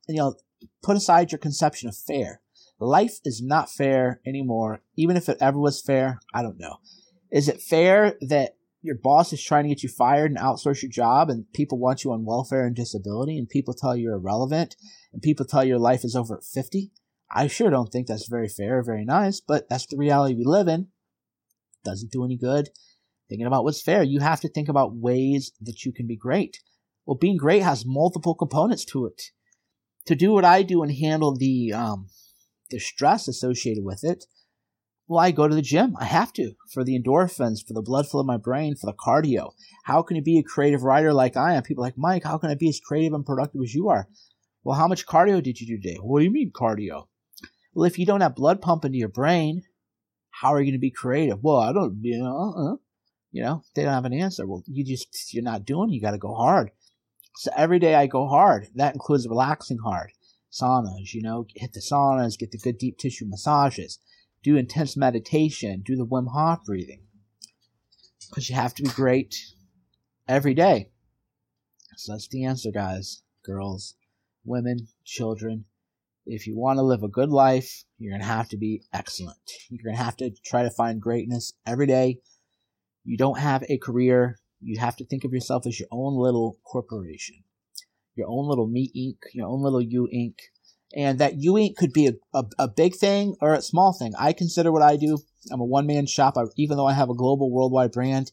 you 0.08 0.18
know, 0.18 0.36
put 0.82 0.98
aside 0.98 1.32
your 1.32 1.40
conception 1.40 1.90
of 1.90 1.96
fair 1.96 2.42
Life 2.82 3.20
is 3.24 3.44
not 3.44 3.70
fair 3.70 4.22
anymore. 4.26 4.82
Even 4.96 5.16
if 5.16 5.30
it 5.30 5.38
ever 5.40 5.60
was 5.60 5.82
fair, 5.82 6.20
I 6.34 6.42
don't 6.42 6.60
know. 6.60 6.78
Is 7.32 7.48
it 7.48 7.62
fair 7.62 8.18
that 8.22 8.56
your 8.82 8.96
boss 8.96 9.32
is 9.32 9.44
trying 9.44 9.66
to 9.66 9.70
get 9.70 9.84
you 9.84 9.90
fired 9.90 10.32
and 10.32 10.40
outsource 10.40 10.82
your 10.82 10.90
job 10.90 11.30
and 11.30 11.46
people 11.54 11.78
want 11.78 12.04
you 12.04 12.12
on 12.12 12.26
welfare 12.26 12.66
and 12.66 12.76
disability 12.76 13.38
and 13.38 13.48
people 13.48 13.76
tell 13.76 13.96
you 13.96 14.06
you're 14.06 14.16
irrelevant 14.16 14.76
and 15.14 15.22
people 15.22 15.46
tell 15.46 15.64
you 15.64 15.70
your 15.70 15.80
life 15.80 16.04
is 16.04 16.16
over 16.16 16.38
at 16.38 16.44
50? 16.44 16.92
I 17.34 17.48
sure 17.48 17.70
don't 17.70 17.92
think 17.92 18.08
that's 18.08 18.28
very 18.28 18.50
fair 18.50 18.80
or 18.80 18.84
very 18.84 19.06
nice, 19.06 19.40
but 19.40 19.70
that's 19.70 19.86
the 19.86 19.98
reality 19.98 20.36
we 20.36 20.44
live 20.46 20.68
in. 20.68 20.88
Doesn't 21.84 22.12
do 22.12 22.26
any 22.26 22.38
good 22.38 22.70
thinking 23.32 23.48
about 23.48 23.64
what's 23.64 23.82
fair. 23.82 24.04
You 24.04 24.20
have 24.20 24.42
to 24.42 24.50
think 24.50 24.68
about 24.68 24.98
ways 24.98 25.54
that 25.62 25.86
you 25.86 25.94
can 25.94 26.06
be 26.06 26.18
great. 26.18 26.60
Well, 27.06 27.18
being 27.18 27.38
great 27.38 27.64
has 27.64 27.86
multiple 27.86 28.36
components 28.36 28.84
to 28.86 29.06
it. 29.06 29.22
To 30.08 30.16
do 30.16 30.34
what 30.34 30.44
I 30.44 30.64
do 30.64 30.84
and 30.84 30.92
handle 30.92 31.36
the 31.36 31.72
um, 31.72 32.10
the 32.70 32.80
stress 32.80 33.30
associated 33.30 33.86
with 33.86 34.04
it, 34.04 34.26
well, 35.08 35.20
I 35.20 35.32
go 35.32 35.48
to 35.48 35.56
the 35.56 35.62
gym. 35.62 35.96
I 35.98 36.06
have 36.06 36.34
to 36.34 36.54
for 36.74 36.84
the 36.84 37.00
endorphins, 37.00 37.66
for 37.66 37.74
the 37.74 37.82
blood 37.82 38.10
flow 38.10 38.20
in 38.20 38.28
my 38.28 38.38
brain, 38.38 38.76
for 38.76 38.88
the 38.88 38.98
cardio. 38.98 39.52
How 39.86 40.02
can 40.02 40.18
you 40.18 40.24
be 40.24 40.38
a 40.38 40.44
creative 40.44 40.84
writer 40.84 41.14
like 41.14 41.38
I 41.38 41.54
am? 41.54 41.64
People 41.64 41.84
like, 41.84 41.98
Mike, 41.98 42.26
how 42.26 42.38
can 42.38 42.50
I 42.50 42.56
be 42.56 42.68
as 42.68 42.82
creative 42.82 43.14
and 43.14 43.26
productive 43.26 43.62
as 43.64 43.74
you 43.74 43.88
are? 43.88 44.10
Well, 44.64 44.78
how 44.78 44.88
much 44.90 45.06
cardio 45.06 45.42
did 45.42 45.62
you 45.62 45.68
do 45.68 45.82
today? 45.82 46.00
What 46.02 46.20
do 46.20 46.26
you 46.26 46.32
mean 46.32 46.52
cardio? 46.52 47.08
Well, 47.74 47.86
if 47.86 47.98
you 47.98 48.06
don't 48.06 48.22
have 48.22 48.36
blood 48.36 48.62
pumping 48.62 48.92
to 48.92 48.98
your 48.98 49.08
brain, 49.08 49.64
how 50.30 50.54
are 50.54 50.60
you 50.60 50.66
going 50.66 50.80
to 50.80 50.80
be 50.80 50.92
creative? 50.92 51.44
Well, 51.44 51.60
I 51.60 51.74
don't, 51.74 52.00
you 52.02 52.20
know, 52.20 52.54
uh, 52.58 52.76
you 53.32 53.42
know, 53.42 53.64
they 53.74 53.84
don't 53.84 53.94
have 53.94 54.06
an 54.06 54.14
answer. 54.14 54.46
Well, 54.46 54.64
you 54.68 54.84
just, 54.84 55.34
you're 55.34 55.44
not 55.44 55.66
doing, 55.66 55.90
you 55.90 56.02
got 56.02 56.12
to 56.12 56.18
go 56.18 56.34
hard. 56.34 56.72
So 57.36 57.52
every 57.56 57.80
day 57.80 57.96
I 57.96 58.08
go 58.08 58.28
hard. 58.28 58.68
That 58.76 58.94
includes 58.94 59.28
relaxing 59.28 59.80
hard 59.80 60.12
saunas, 60.52 61.14
you 61.14 61.22
know, 61.22 61.46
hit 61.56 61.74
the 61.74 61.80
saunas, 61.80 62.38
get 62.38 62.52
the 62.52 62.58
good 62.58 62.78
deep 62.78 62.98
tissue 62.98 63.26
massages, 63.26 64.00
do 64.44 64.58
intense 64.58 64.98
meditation, 64.98 65.82
do 65.86 65.96
the 65.96 66.06
Wim 66.06 66.28
Hof 66.32 66.66
breathing. 66.66 67.04
Because 68.30 68.50
you 68.50 68.56
have 68.56 68.74
to 68.76 68.84
be 68.84 68.90
great 68.90 69.36
every 70.28 70.54
day. 70.54 70.90
So 71.98 72.14
that's 72.14 72.28
the 72.28 72.46
answer, 72.46 72.72
guys, 72.72 73.24
girls. 73.44 73.96
women, 74.44 74.88
children. 75.06 75.66
If 76.34 76.48
you 76.48 76.56
want 76.56 76.78
to 76.78 76.84
live 76.84 77.04
a 77.04 77.10
good 77.10 77.30
life, 77.30 77.84
you're 78.00 78.14
going 78.14 78.22
to 78.22 78.26
have 78.26 78.48
to 78.50 78.58
be 78.58 78.84
excellent. 78.94 79.52
You're 79.70 79.84
going 79.84 79.98
to 79.98 80.02
have 80.02 80.16
to 80.18 80.32
try 80.46 80.64
to 80.64 80.70
find 80.70 81.02
greatness 81.02 81.52
every 81.66 81.88
day. 81.88 82.20
You 83.04 83.18
don't 83.18 83.38
have 83.38 83.66
a 83.68 83.78
career. 83.78 84.40
You 84.62 84.80
have 84.80 84.96
to 84.96 85.06
think 85.06 85.26
of 85.26 85.34
yourself 85.34 85.68
as 85.68 85.78
your 85.78 85.90
own 85.92 86.16
little 86.16 86.58
corporation, 86.64 87.44
your 88.16 88.30
own 88.30 88.48
little 88.48 88.66
Me 88.66 88.90
Inc., 88.96 89.18
your 89.34 89.46
own 89.46 89.62
little 89.62 89.82
You 89.82 90.08
Inc. 90.16 90.36
And 90.96 91.20
that 91.20 91.42
You 91.42 91.56
Inc. 91.56 91.76
could 91.76 91.92
be 91.92 92.08
a, 92.08 92.14
a, 92.34 92.46
a 92.60 92.68
big 92.70 92.96
thing 92.96 93.36
or 93.42 93.54
a 93.54 93.62
small 93.62 93.92
thing. 93.92 94.14
I 94.18 94.32
consider 94.32 94.72
what 94.72 94.82
I 94.82 94.96
do. 94.96 95.18
I'm 95.52 95.60
a 95.60 95.66
one 95.66 95.86
man 95.86 96.06
shop. 96.06 96.38
I, 96.38 96.44
even 96.56 96.78
though 96.78 96.88
I 96.88 96.94
have 96.94 97.10
a 97.10 97.14
global 97.14 97.52
worldwide 97.52 97.92
brand, 97.92 98.32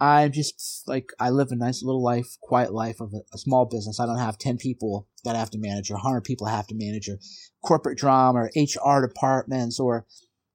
I'm 0.00 0.32
just 0.32 0.84
like, 0.86 1.10
I 1.20 1.28
live 1.28 1.48
a 1.50 1.56
nice 1.56 1.82
little 1.82 2.02
life, 2.02 2.38
quiet 2.40 2.72
life 2.72 3.00
of 3.00 3.12
a, 3.12 3.20
a, 3.34 3.38
small 3.38 3.66
business. 3.66 4.00
I 4.00 4.06
don't 4.06 4.18
have 4.18 4.38
10 4.38 4.56
people 4.56 5.06
that 5.24 5.36
I 5.36 5.38
have 5.38 5.50
to 5.50 5.58
manage 5.58 5.90
or 5.90 5.94
100 5.94 6.22
people 6.22 6.46
I 6.46 6.52
have 6.52 6.66
to 6.68 6.74
manage 6.74 7.06
or 7.08 7.18
corporate 7.62 7.98
drama 7.98 8.38
or 8.38 8.50
HR 8.56 9.06
departments 9.06 9.78
or 9.78 10.06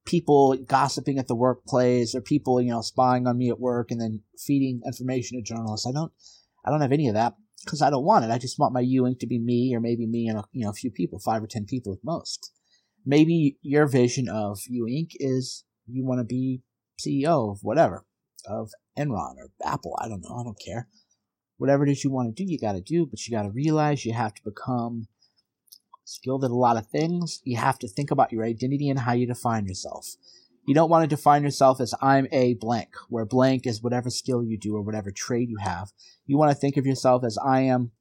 people 0.03 0.57
gossiping 0.67 1.19
at 1.19 1.27
the 1.27 1.35
workplace 1.35 2.15
or 2.15 2.21
people, 2.21 2.59
you 2.59 2.71
know, 2.71 2.81
spying 2.81 3.27
on 3.27 3.37
me 3.37 3.49
at 3.49 3.59
work 3.59 3.91
and 3.91 4.01
then 4.01 4.21
feeding 4.39 4.81
information 4.83 5.37
to 5.37 5.43
journalists. 5.43 5.85
I 5.85 5.91
don't, 5.91 6.11
I 6.65 6.71
don't 6.71 6.81
have 6.81 6.91
any 6.91 7.07
of 7.07 7.13
that 7.13 7.35
because 7.63 7.83
I 7.83 7.91
don't 7.91 8.05
want 8.05 8.25
it. 8.25 8.31
I 8.31 8.39
just 8.39 8.57
want 8.57 8.73
my 8.73 8.79
You 8.79 9.03
Inc. 9.03 9.19
to 9.19 9.27
be 9.27 9.39
me 9.39 9.75
or 9.75 9.79
maybe 9.79 10.07
me 10.07 10.27
and 10.27 10.39
a, 10.39 10.43
you 10.53 10.63
know, 10.63 10.71
a 10.71 10.73
few 10.73 10.89
people, 10.89 11.19
five 11.19 11.43
or 11.43 11.47
10 11.47 11.65
people 11.65 11.93
at 11.93 11.99
most. 12.03 12.51
Maybe 13.05 13.57
your 13.61 13.85
vision 13.85 14.27
of 14.27 14.59
You 14.67 14.85
Inc. 14.85 15.11
is 15.19 15.65
you 15.85 16.03
want 16.03 16.19
to 16.19 16.25
be 16.25 16.63
CEO 16.99 17.51
of 17.51 17.59
whatever, 17.61 18.05
of 18.47 18.71
Enron 18.97 19.37
or 19.37 19.49
Apple. 19.63 19.97
I 20.01 20.07
don't 20.07 20.21
know. 20.21 20.35
I 20.35 20.43
don't 20.43 20.59
care. 20.59 20.87
Whatever 21.57 21.85
it 21.85 21.91
is 21.91 22.03
you 22.03 22.11
want 22.11 22.35
to 22.35 22.43
do, 22.43 22.49
you 22.49 22.59
got 22.59 22.73
to 22.73 22.81
do, 22.81 23.05
but 23.05 23.25
you 23.25 23.35
got 23.35 23.43
to 23.43 23.49
realize 23.49 24.05
you 24.05 24.13
have 24.13 24.33
to 24.33 24.43
become 24.43 25.07
skilled 26.03 26.43
at 26.43 26.51
a 26.51 26.55
lot 26.55 26.77
of 26.77 26.87
things. 26.87 27.41
You 27.43 27.57
have 27.57 27.79
to 27.79 27.87
think 27.87 28.11
about 28.11 28.31
your 28.31 28.45
identity 28.45 28.89
and 28.89 28.99
how 28.99 29.13
you 29.13 29.25
define 29.25 29.65
yourself. 29.65 30.15
You 30.67 30.73
don't 30.73 30.89
want 30.89 31.03
to 31.03 31.15
define 31.15 31.43
yourself 31.43 31.79
as 31.79 31.93
I'm 32.01 32.27
a 32.31 32.55
blank, 32.55 32.89
where 33.09 33.25
blank 33.25 33.67
is 33.67 33.83
whatever 33.83 34.09
skill 34.09 34.43
you 34.43 34.57
do 34.57 34.75
or 34.75 34.81
whatever 34.81 35.11
trade 35.11 35.49
you 35.49 35.57
have. 35.61 35.91
You 36.25 36.37
want 36.37 36.51
to 36.51 36.57
think 36.57 36.75
of 36.75 36.85
yourself 36.85 37.23
as 37.23 37.37
I 37.37 37.61
am 37.61 37.91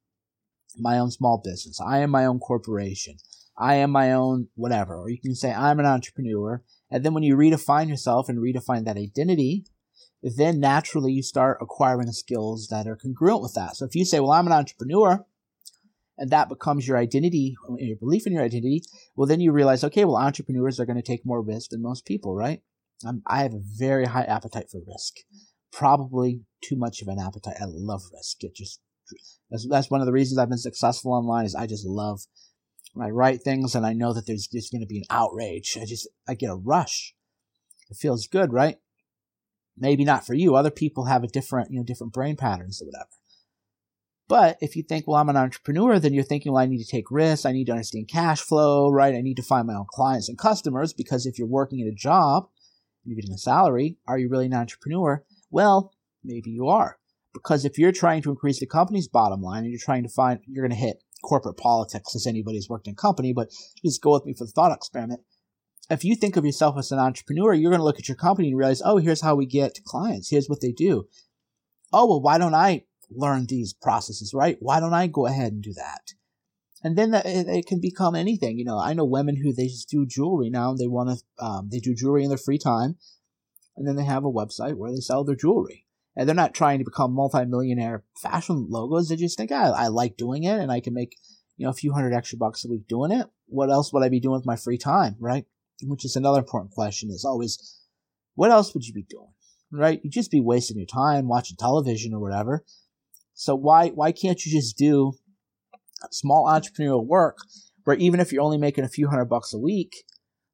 my 0.78 0.98
own 0.98 1.10
small 1.10 1.40
business. 1.44 1.80
I 1.80 1.98
am 1.98 2.10
my 2.10 2.24
own 2.24 2.38
corporation. 2.38 3.16
I 3.56 3.76
am 3.76 3.90
my 3.90 4.12
own 4.12 4.48
whatever. 4.54 4.96
Or 4.96 5.10
you 5.10 5.20
can 5.20 5.34
say 5.34 5.52
I'm 5.52 5.78
an 5.78 5.86
entrepreneur. 5.86 6.62
And 6.90 7.04
then 7.04 7.14
when 7.14 7.22
you 7.22 7.36
redefine 7.36 7.88
yourself 7.88 8.28
and 8.28 8.38
redefine 8.38 8.84
that 8.86 8.96
identity, 8.96 9.66
then 10.36 10.58
naturally 10.58 11.12
you 11.12 11.22
start 11.22 11.58
acquiring 11.60 12.10
skills 12.12 12.68
that 12.68 12.86
are 12.86 12.96
congruent 12.96 13.42
with 13.42 13.54
that. 13.54 13.76
So 13.76 13.84
if 13.84 13.94
you 13.94 14.04
say, 14.04 14.20
well, 14.20 14.32
I'm 14.32 14.46
an 14.46 14.52
entrepreneur, 14.52 15.24
and 16.16 16.30
that 16.30 16.48
becomes 16.48 16.86
your 16.86 16.96
identity, 16.96 17.56
your 17.78 17.96
belief 17.96 18.26
in 18.26 18.32
your 18.32 18.44
identity, 18.44 18.82
well, 19.16 19.26
then 19.26 19.40
you 19.40 19.52
realize, 19.52 19.84
okay, 19.84 20.04
well, 20.04 20.16
entrepreneurs 20.16 20.78
are 20.78 20.86
going 20.86 20.96
to 20.96 21.02
take 21.02 21.26
more 21.26 21.42
risk 21.42 21.70
than 21.70 21.82
most 21.82 22.06
people, 22.06 22.34
right? 22.34 22.62
I'm, 23.06 23.22
I 23.26 23.42
have 23.42 23.52
a 23.52 23.60
very 23.62 24.06
high 24.06 24.22
appetite 24.22 24.70
for 24.70 24.80
risk. 24.86 25.14
Probably 25.72 26.42
too 26.62 26.76
much 26.76 27.02
of 27.02 27.08
an 27.08 27.18
appetite. 27.18 27.56
I 27.60 27.64
love 27.66 28.02
risk. 28.12 28.44
It 28.44 28.54
just, 28.54 28.80
that's, 29.50 29.66
that's 29.68 29.90
one 29.90 30.00
of 30.00 30.06
the 30.06 30.12
reasons 30.12 30.38
I've 30.38 30.48
been 30.48 30.58
successful 30.58 31.12
online 31.12 31.44
is 31.44 31.54
I 31.54 31.66
just 31.66 31.84
love 31.84 32.20
when 32.92 33.06
I 33.06 33.10
write 33.10 33.42
things 33.42 33.74
and 33.74 33.84
I 33.84 33.92
know 33.92 34.12
that 34.14 34.26
there's 34.26 34.46
just 34.46 34.70
going 34.70 34.82
to 34.82 34.86
be 34.86 34.98
an 34.98 35.04
outrage. 35.10 35.76
I 35.80 35.84
just, 35.84 36.08
I 36.28 36.34
get 36.34 36.50
a 36.50 36.54
rush. 36.54 37.14
It 37.90 37.96
feels 37.96 38.28
good, 38.28 38.52
right? 38.52 38.76
Maybe 39.76 40.04
not 40.04 40.26
for 40.26 40.34
you. 40.34 40.54
Other 40.54 40.70
people 40.70 41.06
have 41.06 41.24
a 41.24 41.28
different, 41.28 41.70
you 41.70 41.78
know, 41.78 41.84
different 41.84 42.12
brain 42.12 42.36
patterns 42.36 42.80
or 42.80 42.86
whatever. 42.86 43.08
But 44.26 44.56
if 44.60 44.74
you 44.74 44.82
think, 44.82 45.06
well, 45.06 45.20
I'm 45.20 45.28
an 45.28 45.36
entrepreneur, 45.36 45.98
then 45.98 46.14
you're 46.14 46.24
thinking, 46.24 46.52
well, 46.52 46.62
I 46.62 46.66
need 46.66 46.82
to 46.82 46.90
take 46.90 47.10
risks. 47.10 47.44
I 47.44 47.52
need 47.52 47.66
to 47.66 47.72
understand 47.72 48.08
cash 48.08 48.40
flow, 48.40 48.90
right? 48.90 49.14
I 49.14 49.20
need 49.20 49.36
to 49.36 49.42
find 49.42 49.66
my 49.66 49.74
own 49.74 49.86
clients 49.90 50.28
and 50.28 50.38
customers 50.38 50.92
because 50.92 51.26
if 51.26 51.38
you're 51.38 51.46
working 51.46 51.80
at 51.82 51.92
a 51.92 51.94
job, 51.94 52.48
you're 53.04 53.16
getting 53.16 53.34
a 53.34 53.38
salary, 53.38 53.98
are 54.06 54.18
you 54.18 54.30
really 54.30 54.46
an 54.46 54.54
entrepreneur? 54.54 55.24
Well, 55.50 55.92
maybe 56.22 56.50
you 56.50 56.68
are. 56.68 56.98
Because 57.34 57.64
if 57.64 57.78
you're 57.78 57.92
trying 57.92 58.22
to 58.22 58.30
increase 58.30 58.60
the 58.60 58.66
company's 58.66 59.08
bottom 59.08 59.42
line 59.42 59.64
and 59.64 59.70
you're 59.70 59.80
trying 59.82 60.04
to 60.04 60.08
find, 60.08 60.40
you're 60.46 60.66
going 60.66 60.78
to 60.78 60.86
hit 60.86 61.02
corporate 61.22 61.56
politics 61.56 62.14
as 62.14 62.26
anybody's 62.26 62.68
worked 62.68 62.86
in 62.86 62.92
a 62.92 62.96
company, 62.96 63.32
but 63.32 63.50
just 63.84 64.00
go 64.00 64.12
with 64.12 64.24
me 64.24 64.32
for 64.32 64.44
the 64.44 64.52
thought 64.52 64.72
experiment 64.72 65.20
if 65.90 66.04
you 66.04 66.14
think 66.14 66.36
of 66.36 66.44
yourself 66.44 66.76
as 66.78 66.92
an 66.92 66.98
entrepreneur, 66.98 67.52
you're 67.52 67.70
going 67.70 67.80
to 67.80 67.84
look 67.84 67.98
at 67.98 68.08
your 68.08 68.16
company 68.16 68.48
and 68.48 68.58
realize, 68.58 68.82
oh, 68.84 68.96
here's 68.96 69.20
how 69.20 69.34
we 69.34 69.46
get 69.46 69.84
clients. 69.84 70.30
Here's 70.30 70.48
what 70.48 70.60
they 70.60 70.72
do. 70.72 71.08
Oh, 71.92 72.06
well, 72.06 72.22
why 72.22 72.38
don't 72.38 72.54
I 72.54 72.84
learn 73.10 73.46
these 73.46 73.72
processes, 73.72 74.32
right? 74.34 74.56
Why 74.60 74.80
don't 74.80 74.94
I 74.94 75.06
go 75.06 75.26
ahead 75.26 75.52
and 75.52 75.62
do 75.62 75.72
that? 75.74 76.14
And 76.82 76.96
then 76.96 77.12
that, 77.12 77.24
it, 77.26 77.66
can 77.66 77.80
become 77.80 78.14
anything. 78.14 78.58
You 78.58 78.64
know, 78.64 78.78
I 78.78 78.92
know 78.92 79.04
women 79.04 79.36
who 79.36 79.52
they 79.52 79.66
just 79.66 79.88
do 79.88 80.06
jewelry 80.06 80.50
now. 80.50 80.74
They 80.74 80.86
want 80.86 81.18
to, 81.18 81.44
um, 81.44 81.68
they 81.70 81.78
do 81.78 81.94
jewelry 81.94 82.24
in 82.24 82.28
their 82.28 82.38
free 82.38 82.58
time. 82.58 82.96
And 83.76 83.88
then 83.88 83.96
they 83.96 84.04
have 84.04 84.24
a 84.24 84.30
website 84.30 84.76
where 84.76 84.92
they 84.92 85.00
sell 85.00 85.24
their 85.24 85.34
jewelry. 85.34 85.86
And 86.16 86.28
they're 86.28 86.36
not 86.36 86.54
trying 86.54 86.78
to 86.78 86.84
become 86.84 87.12
multimillionaire 87.12 88.04
fashion 88.20 88.66
logos. 88.68 89.08
They 89.08 89.16
just 89.16 89.36
think, 89.36 89.50
I, 89.50 89.68
I 89.68 89.88
like 89.88 90.16
doing 90.16 90.44
it 90.44 90.60
and 90.60 90.70
I 90.70 90.80
can 90.80 90.94
make, 90.94 91.16
you 91.56 91.64
know, 91.64 91.70
a 91.70 91.74
few 91.74 91.92
hundred 91.92 92.14
extra 92.14 92.38
bucks 92.38 92.64
a 92.64 92.68
week 92.68 92.86
doing 92.86 93.10
it. 93.10 93.26
What 93.46 93.70
else 93.70 93.92
would 93.92 94.02
I 94.02 94.08
be 94.10 94.20
doing 94.20 94.36
with 94.36 94.46
my 94.46 94.56
free 94.56 94.78
time, 94.78 95.16
right? 95.18 95.46
Which 95.88 96.04
is 96.04 96.16
another 96.16 96.38
important 96.38 96.72
question, 96.72 97.10
is 97.10 97.24
always, 97.24 97.80
what 98.34 98.50
else 98.50 98.74
would 98.74 98.84
you 98.84 98.94
be 98.94 99.06
doing? 99.08 99.32
Right? 99.72 100.00
You'd 100.02 100.12
just 100.12 100.30
be 100.30 100.40
wasting 100.40 100.76
your 100.76 100.86
time 100.86 101.28
watching 101.28 101.56
television 101.56 102.14
or 102.14 102.20
whatever. 102.20 102.64
So 103.34 103.56
why 103.56 103.88
why 103.88 104.12
can't 104.12 104.44
you 104.44 104.52
just 104.52 104.76
do 104.76 105.14
small 106.12 106.46
entrepreneurial 106.46 107.04
work 107.04 107.38
where 107.82 107.96
even 107.96 108.20
if 108.20 108.32
you're 108.32 108.42
only 108.42 108.58
making 108.58 108.84
a 108.84 108.88
few 108.88 109.08
hundred 109.08 109.24
bucks 109.24 109.52
a 109.52 109.58
week, 109.58 109.92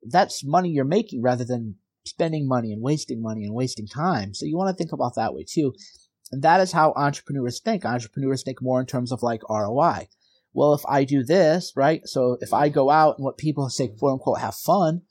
that's 0.02 0.44
money 0.44 0.70
you're 0.70 0.84
making 0.84 1.20
rather 1.20 1.44
than 1.44 1.76
spending 2.06 2.48
money 2.48 2.72
and 2.72 2.80
wasting 2.80 3.20
money 3.20 3.44
and 3.44 3.54
wasting 3.54 3.86
time. 3.86 4.32
So 4.32 4.46
you 4.46 4.56
want 4.56 4.74
to 4.74 4.82
think 4.82 4.92
about 4.92 5.16
that 5.16 5.34
way 5.34 5.44
too. 5.46 5.74
And 6.32 6.42
that 6.42 6.60
is 6.60 6.72
how 6.72 6.94
entrepreneurs 6.96 7.60
think. 7.60 7.84
Entrepreneurs 7.84 8.42
think 8.42 8.62
more 8.62 8.80
in 8.80 8.86
terms 8.86 9.12
of 9.12 9.22
like 9.22 9.42
ROI 9.50 10.08
well, 10.52 10.74
if 10.74 10.82
I 10.88 11.04
do 11.04 11.22
this, 11.22 11.72
right? 11.76 12.06
So 12.06 12.36
if 12.40 12.52
I 12.52 12.68
go 12.68 12.90
out 12.90 13.18
and 13.18 13.24
what 13.24 13.38
people 13.38 13.68
say, 13.68 13.88
quote 13.88 14.14
unquote, 14.14 14.40
have 14.40 14.54
fun, 14.54 15.02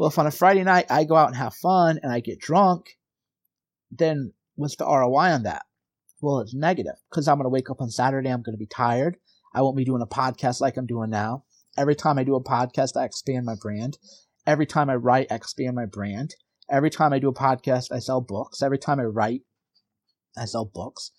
well, 0.00 0.08
if 0.08 0.18
on 0.18 0.26
a 0.26 0.30
Friday 0.30 0.64
night 0.64 0.86
I 0.88 1.04
go 1.04 1.14
out 1.14 1.28
and 1.28 1.36
have 1.36 1.52
fun 1.52 2.00
and 2.02 2.10
I 2.10 2.20
get 2.20 2.40
drunk, 2.40 2.96
then 3.90 4.32
what's 4.54 4.76
the 4.76 4.86
ROI 4.86 5.32
on 5.32 5.42
that? 5.42 5.66
Well, 6.22 6.40
it's 6.40 6.54
negative 6.54 6.94
because 7.10 7.28
I'm 7.28 7.36
going 7.36 7.44
to 7.44 7.50
wake 7.50 7.68
up 7.68 7.82
on 7.82 7.90
Saturday, 7.90 8.30
I'm 8.30 8.40
going 8.40 8.54
to 8.54 8.58
be 8.58 8.64
tired. 8.64 9.18
I 9.54 9.60
won't 9.60 9.76
be 9.76 9.84
doing 9.84 10.00
a 10.00 10.06
podcast 10.06 10.62
like 10.62 10.78
I'm 10.78 10.86
doing 10.86 11.10
now. 11.10 11.44
Every 11.76 11.94
time 11.94 12.16
I 12.16 12.24
do 12.24 12.34
a 12.34 12.42
podcast, 12.42 12.96
I 12.96 13.04
expand 13.04 13.44
my 13.44 13.56
brand. 13.60 13.98
Every 14.46 14.64
time 14.64 14.88
I 14.88 14.94
write, 14.94 15.26
I 15.30 15.34
expand 15.34 15.76
my 15.76 15.84
brand. 15.84 16.34
Every 16.70 16.88
time 16.88 17.12
I 17.12 17.18
do 17.18 17.28
a 17.28 17.34
podcast, 17.34 17.92
I 17.92 17.98
sell 17.98 18.22
books. 18.22 18.62
Every 18.62 18.78
time 18.78 19.00
I 19.00 19.04
write, 19.04 19.42
I 20.34 20.46
sell 20.46 20.64
books. 20.64 21.10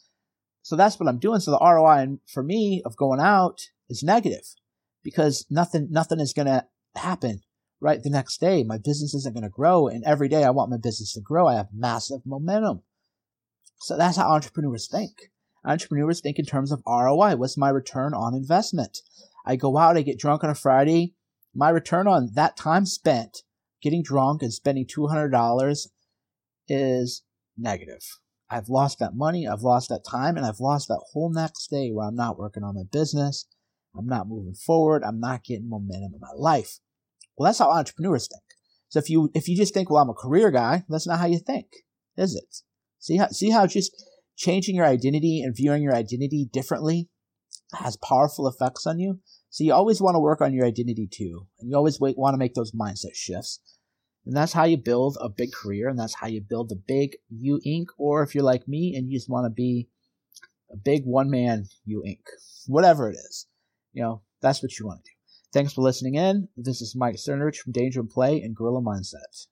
So 0.63 0.75
that's 0.75 0.99
what 0.99 1.07
I'm 1.07 1.19
doing. 1.19 1.39
So 1.39 1.51
the 1.51 1.63
ROI 1.63 2.17
for 2.33 2.41
me 2.41 2.81
of 2.83 2.97
going 2.97 3.19
out 3.19 3.61
is 3.91 4.01
negative 4.01 4.55
because 5.03 5.45
nothing, 5.51 5.89
nothing 5.91 6.19
is 6.19 6.33
going 6.33 6.47
to 6.47 6.65
happen 6.95 7.43
right 7.81 8.01
the 8.01 8.09
next 8.09 8.39
day. 8.39 8.63
My 8.63 8.77
business 8.77 9.13
isn't 9.13 9.33
going 9.33 9.43
to 9.43 9.49
grow. 9.49 9.87
And 9.87 10.03
every 10.05 10.29
day 10.29 10.43
I 10.43 10.51
want 10.51 10.69
my 10.69 10.77
business 10.77 11.13
to 11.13 11.21
grow. 11.21 11.47
I 11.47 11.55
have 11.55 11.69
massive 11.73 12.21
momentum. 12.25 12.83
So 13.79 13.97
that's 13.97 14.17
how 14.17 14.29
entrepreneurs 14.29 14.87
think. 14.87 15.31
Entrepreneurs 15.65 16.21
think 16.21 16.39
in 16.39 16.45
terms 16.45 16.71
of 16.71 16.83
ROI. 16.87 17.35
What's 17.35 17.57
my 17.57 17.69
return 17.69 18.13
on 18.13 18.35
investment? 18.35 18.99
I 19.45 19.55
go 19.55 19.77
out, 19.77 19.97
I 19.97 20.03
get 20.03 20.19
drunk 20.19 20.43
on 20.43 20.49
a 20.49 20.55
Friday. 20.55 21.15
My 21.53 21.69
return 21.69 22.07
on 22.07 22.29
that 22.35 22.55
time 22.55 22.85
spent 22.85 23.39
getting 23.81 24.03
drunk 24.03 24.43
and 24.43 24.53
spending 24.53 24.85
$200 24.85 25.87
is 26.67 27.23
negative. 27.57 28.19
I've 28.49 28.69
lost 28.69 28.99
that 28.99 29.15
money, 29.15 29.47
I've 29.47 29.61
lost 29.61 29.89
that 29.89 30.05
time, 30.07 30.37
and 30.37 30.45
I've 30.45 30.59
lost 30.59 30.87
that 30.89 31.03
whole 31.11 31.31
next 31.31 31.67
day 31.67 31.89
where 31.91 32.07
I'm 32.07 32.15
not 32.15 32.37
working 32.37 32.63
on 32.63 32.75
my 32.75 32.83
business. 32.91 33.47
I'm 33.97 34.07
not 34.07 34.27
moving 34.27 34.53
forward. 34.53 35.03
I'm 35.03 35.19
not 35.19 35.43
getting 35.43 35.69
momentum 35.69 36.13
in 36.13 36.19
my 36.19 36.33
life. 36.35 36.79
Well, 37.37 37.47
that's 37.47 37.59
how 37.59 37.71
entrepreneurs 37.71 38.27
think. 38.27 38.43
So 38.89 38.99
if 38.99 39.09
you 39.09 39.31
if 39.33 39.47
you 39.47 39.55
just 39.55 39.73
think, 39.73 39.89
well, 39.89 40.03
I'm 40.03 40.09
a 40.09 40.13
career 40.13 40.51
guy, 40.51 40.83
that's 40.89 41.07
not 41.07 41.19
how 41.19 41.25
you 41.25 41.39
think, 41.39 41.67
is 42.17 42.35
it? 42.35 42.57
See 42.99 43.17
how 43.17 43.27
see 43.27 43.49
how 43.49 43.67
just 43.67 43.91
changing 44.35 44.75
your 44.75 44.85
identity 44.85 45.41
and 45.41 45.55
viewing 45.55 45.81
your 45.81 45.95
identity 45.95 46.49
differently 46.51 47.09
has 47.73 47.97
powerful 47.97 48.47
effects 48.47 48.85
on 48.85 48.99
you. 48.99 49.19
So 49.49 49.63
you 49.63 49.73
always 49.73 50.01
want 50.01 50.15
to 50.15 50.19
work 50.19 50.41
on 50.41 50.53
your 50.53 50.65
identity 50.65 51.07
too, 51.11 51.47
and 51.59 51.69
you 51.69 51.75
always 51.75 51.99
want 51.99 52.33
to 52.33 52.37
make 52.37 52.53
those 52.53 52.73
mindset 52.73 53.15
shifts. 53.15 53.59
And 54.25 54.35
that's 54.35 54.53
how 54.53 54.65
you 54.65 54.77
build 54.77 55.17
a 55.19 55.29
big 55.29 55.51
career, 55.51 55.89
and 55.89 55.97
that's 55.97 56.15
how 56.15 56.27
you 56.27 56.41
build 56.41 56.71
a 56.71 56.75
big 56.75 57.17
You 57.29 57.59
Inc. 57.65 57.87
Or 57.97 58.23
if 58.23 58.35
you're 58.35 58.43
like 58.43 58.67
me 58.67 58.93
and 58.95 59.09
you 59.09 59.17
just 59.17 59.29
want 59.29 59.45
to 59.45 59.49
be 59.49 59.89
a 60.71 60.77
big 60.77 61.05
one 61.05 61.29
man 61.29 61.65
You 61.85 62.03
Inc. 62.05 62.21
Whatever 62.67 63.09
it 63.09 63.15
is, 63.15 63.47
you 63.93 64.03
know, 64.03 64.21
that's 64.41 64.61
what 64.61 64.77
you 64.77 64.85
want 64.85 65.03
to 65.03 65.09
do. 65.09 65.20
Thanks 65.53 65.73
for 65.73 65.81
listening 65.81 66.15
in. 66.15 66.47
This 66.55 66.81
is 66.81 66.95
Mike 66.95 67.15
Cernovich 67.15 67.57
from 67.57 67.73
Danger 67.73 67.99
and 67.99 68.09
Play 68.09 68.41
and 68.41 68.55
Gorilla 68.55 68.81
Mindset. 68.81 69.47